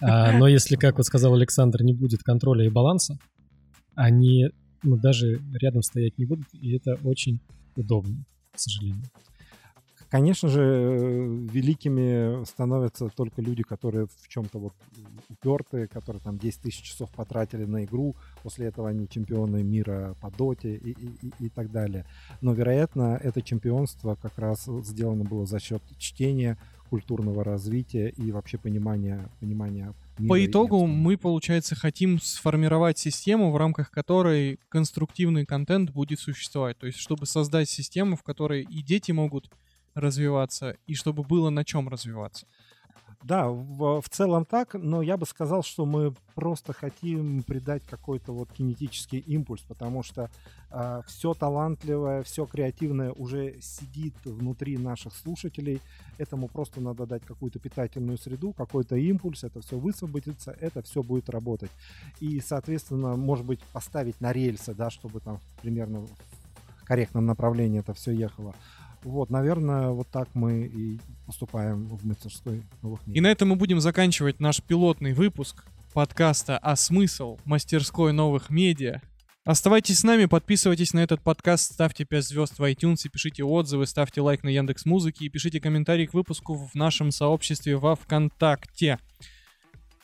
А, 0.00 0.32
но 0.38 0.46
если, 0.46 0.76
как 0.76 0.96
вот 0.96 1.06
сказал 1.06 1.34
Александр, 1.34 1.82
не 1.82 1.94
будет 1.94 2.22
контроля 2.22 2.64
и 2.66 2.68
баланса, 2.68 3.18
они 3.94 4.50
ну, 4.82 4.96
даже 4.96 5.40
рядом 5.54 5.82
стоять 5.82 6.18
не 6.18 6.26
будут, 6.26 6.46
и 6.52 6.76
это 6.76 6.98
очень 7.02 7.40
удобно, 7.76 8.24
к 8.52 8.58
сожалению. 8.58 9.02
Конечно 10.08 10.48
же, 10.48 11.26
великими 11.50 12.44
становятся 12.44 13.08
только 13.08 13.42
люди, 13.42 13.62
которые 13.62 14.06
в 14.06 14.28
чем-то 14.28 14.58
вот 14.58 14.72
упертые, 15.28 15.88
которые 15.88 16.22
там 16.22 16.38
10 16.38 16.60
тысяч 16.60 16.82
часов 16.82 17.10
потратили 17.10 17.64
на 17.64 17.84
игру, 17.84 18.14
после 18.42 18.66
этого 18.66 18.88
они 18.88 19.08
чемпионы 19.08 19.62
мира 19.62 20.14
по 20.20 20.30
доте 20.30 20.76
и, 20.76 20.90
и, 20.90 21.08
и, 21.22 21.46
и 21.46 21.48
так 21.48 21.70
далее. 21.70 22.04
Но, 22.40 22.52
вероятно, 22.52 23.18
это 23.22 23.42
чемпионство 23.42 24.16
как 24.20 24.38
раз 24.38 24.66
сделано 24.82 25.24
было 25.24 25.46
за 25.46 25.58
счет 25.58 25.82
чтения, 25.98 26.56
культурного 26.88 27.44
развития 27.44 28.08
и 28.10 28.30
вообще 28.30 28.58
понимания, 28.58 29.28
понимания 29.40 29.92
по 30.28 30.42
итогу 30.44 30.86
мы, 30.86 31.18
получается, 31.18 31.74
хотим 31.74 32.18
сформировать 32.20 32.96
систему, 32.98 33.50
в 33.50 33.56
рамках 33.58 33.90
которой 33.90 34.58
конструктивный 34.70 35.44
контент 35.44 35.90
будет 35.90 36.20
существовать. 36.20 36.78
То 36.78 36.86
есть, 36.86 36.98
чтобы 36.98 37.26
создать 37.26 37.68
систему, 37.68 38.16
в 38.16 38.22
которой 38.22 38.62
и 38.62 38.82
дети 38.82 39.12
могут 39.12 39.50
развиваться, 39.96 40.76
и 40.86 40.94
чтобы 40.94 41.24
было 41.24 41.50
на 41.50 41.64
чем 41.64 41.88
развиваться. 41.88 42.46
Да, 43.24 43.48
в, 43.48 44.00
в 44.00 44.08
целом 44.08 44.44
так, 44.44 44.74
но 44.74 45.02
я 45.02 45.16
бы 45.16 45.26
сказал, 45.26 45.64
что 45.64 45.84
мы 45.84 46.14
просто 46.36 46.72
хотим 46.72 47.42
придать 47.42 47.82
какой-то 47.84 48.32
вот 48.32 48.52
кинетический 48.52 49.18
импульс, 49.18 49.62
потому 49.62 50.04
что 50.04 50.22
э, 50.22 50.28
а, 50.70 51.02
все 51.08 51.34
талантливое, 51.34 52.22
все 52.22 52.46
креативное 52.46 53.10
уже 53.12 53.60
сидит 53.60 54.14
внутри 54.24 54.78
наших 54.78 55.12
слушателей. 55.12 55.80
Этому 56.18 56.46
просто 56.46 56.80
надо 56.80 57.04
дать 57.04 57.24
какую-то 57.24 57.58
питательную 57.58 58.18
среду, 58.18 58.52
какой-то 58.52 58.94
импульс, 58.94 59.42
это 59.42 59.60
все 59.60 59.76
высвободится, 59.76 60.56
это 60.60 60.82
все 60.82 61.02
будет 61.02 61.28
работать. 61.28 61.72
И, 62.20 62.40
соответственно, 62.40 63.16
может 63.16 63.44
быть, 63.44 63.60
поставить 63.72 64.20
на 64.20 64.32
рельсы, 64.32 64.72
да, 64.72 64.88
чтобы 64.88 65.18
там 65.18 65.40
примерно 65.62 66.02
в 66.02 66.84
корректном 66.84 67.26
направлении 67.26 67.80
это 67.80 67.92
все 67.92 68.12
ехало. 68.12 68.54
Вот, 69.06 69.30
наверное, 69.30 69.90
вот 69.90 70.08
так 70.10 70.28
мы 70.34 70.66
и 70.66 70.98
поступаем 71.26 71.86
в 71.86 72.04
мастерской 72.04 72.64
новых 72.82 73.06
медиа. 73.06 73.18
И 73.18 73.20
на 73.20 73.28
этом 73.28 73.50
мы 73.50 73.54
будем 73.54 73.78
заканчивать 73.78 74.40
наш 74.40 74.60
пилотный 74.60 75.12
выпуск 75.12 75.64
подкаста 75.94 76.58
«А 76.58 76.74
смысл 76.74 77.38
мастерской 77.44 78.12
новых 78.12 78.50
медиа». 78.50 79.00
Оставайтесь 79.44 80.00
с 80.00 80.02
нами, 80.02 80.24
подписывайтесь 80.24 80.92
на 80.92 81.04
этот 81.04 81.22
подкаст, 81.22 81.74
ставьте 81.74 82.04
5 82.04 82.24
звезд 82.24 82.58
в 82.58 82.62
iTunes 82.64 83.02
и 83.04 83.08
пишите 83.08 83.44
отзывы, 83.44 83.86
ставьте 83.86 84.20
лайк 84.22 84.42
на 84.42 84.48
Яндекс 84.48 84.84
Музыки 84.86 85.22
и 85.22 85.28
пишите 85.28 85.60
комментарии 85.60 86.06
к 86.06 86.12
выпуску 86.12 86.54
в 86.54 86.74
нашем 86.74 87.12
сообществе 87.12 87.76
во 87.76 87.94
ВКонтакте. 87.94 88.98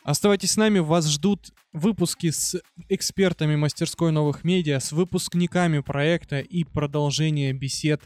Оставайтесь 0.04 0.52
с 0.52 0.56
нами, 0.56 0.78
вас 0.78 1.08
ждут 1.08 1.50
выпуски 1.72 2.30
с 2.30 2.56
экспертами 2.88 3.56
мастерской 3.56 4.12
новых 4.12 4.44
медиа, 4.44 4.78
с 4.78 4.92
выпускниками 4.92 5.80
проекта 5.80 6.38
и 6.38 6.62
продолжение 6.62 7.52
бесед 7.52 8.00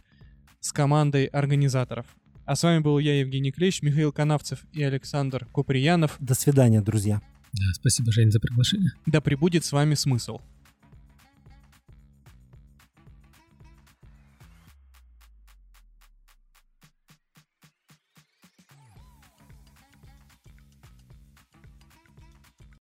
с 0.61 0.73
командой 0.73 1.27
организаторов. 1.27 2.07
А 2.45 2.55
с 2.55 2.63
вами 2.63 2.79
был 2.81 2.99
я, 2.99 3.19
Евгений 3.19 3.51
Клещ, 3.51 3.83
Михаил 3.83 4.13
Канавцев 4.13 4.65
и 4.73 4.83
Александр 4.83 5.47
Куприянов. 5.47 6.17
До 6.21 6.35
свидания, 6.35 6.81
друзья. 6.81 7.21
Да, 7.53 7.65
спасибо, 7.75 8.13
Жень, 8.13 8.31
за 8.31 8.39
приглашение. 8.39 8.93
Да 9.07 9.21
пребудет 9.21 9.65
с 9.65 9.73
вами 9.73 9.95
смысл. 9.95 10.41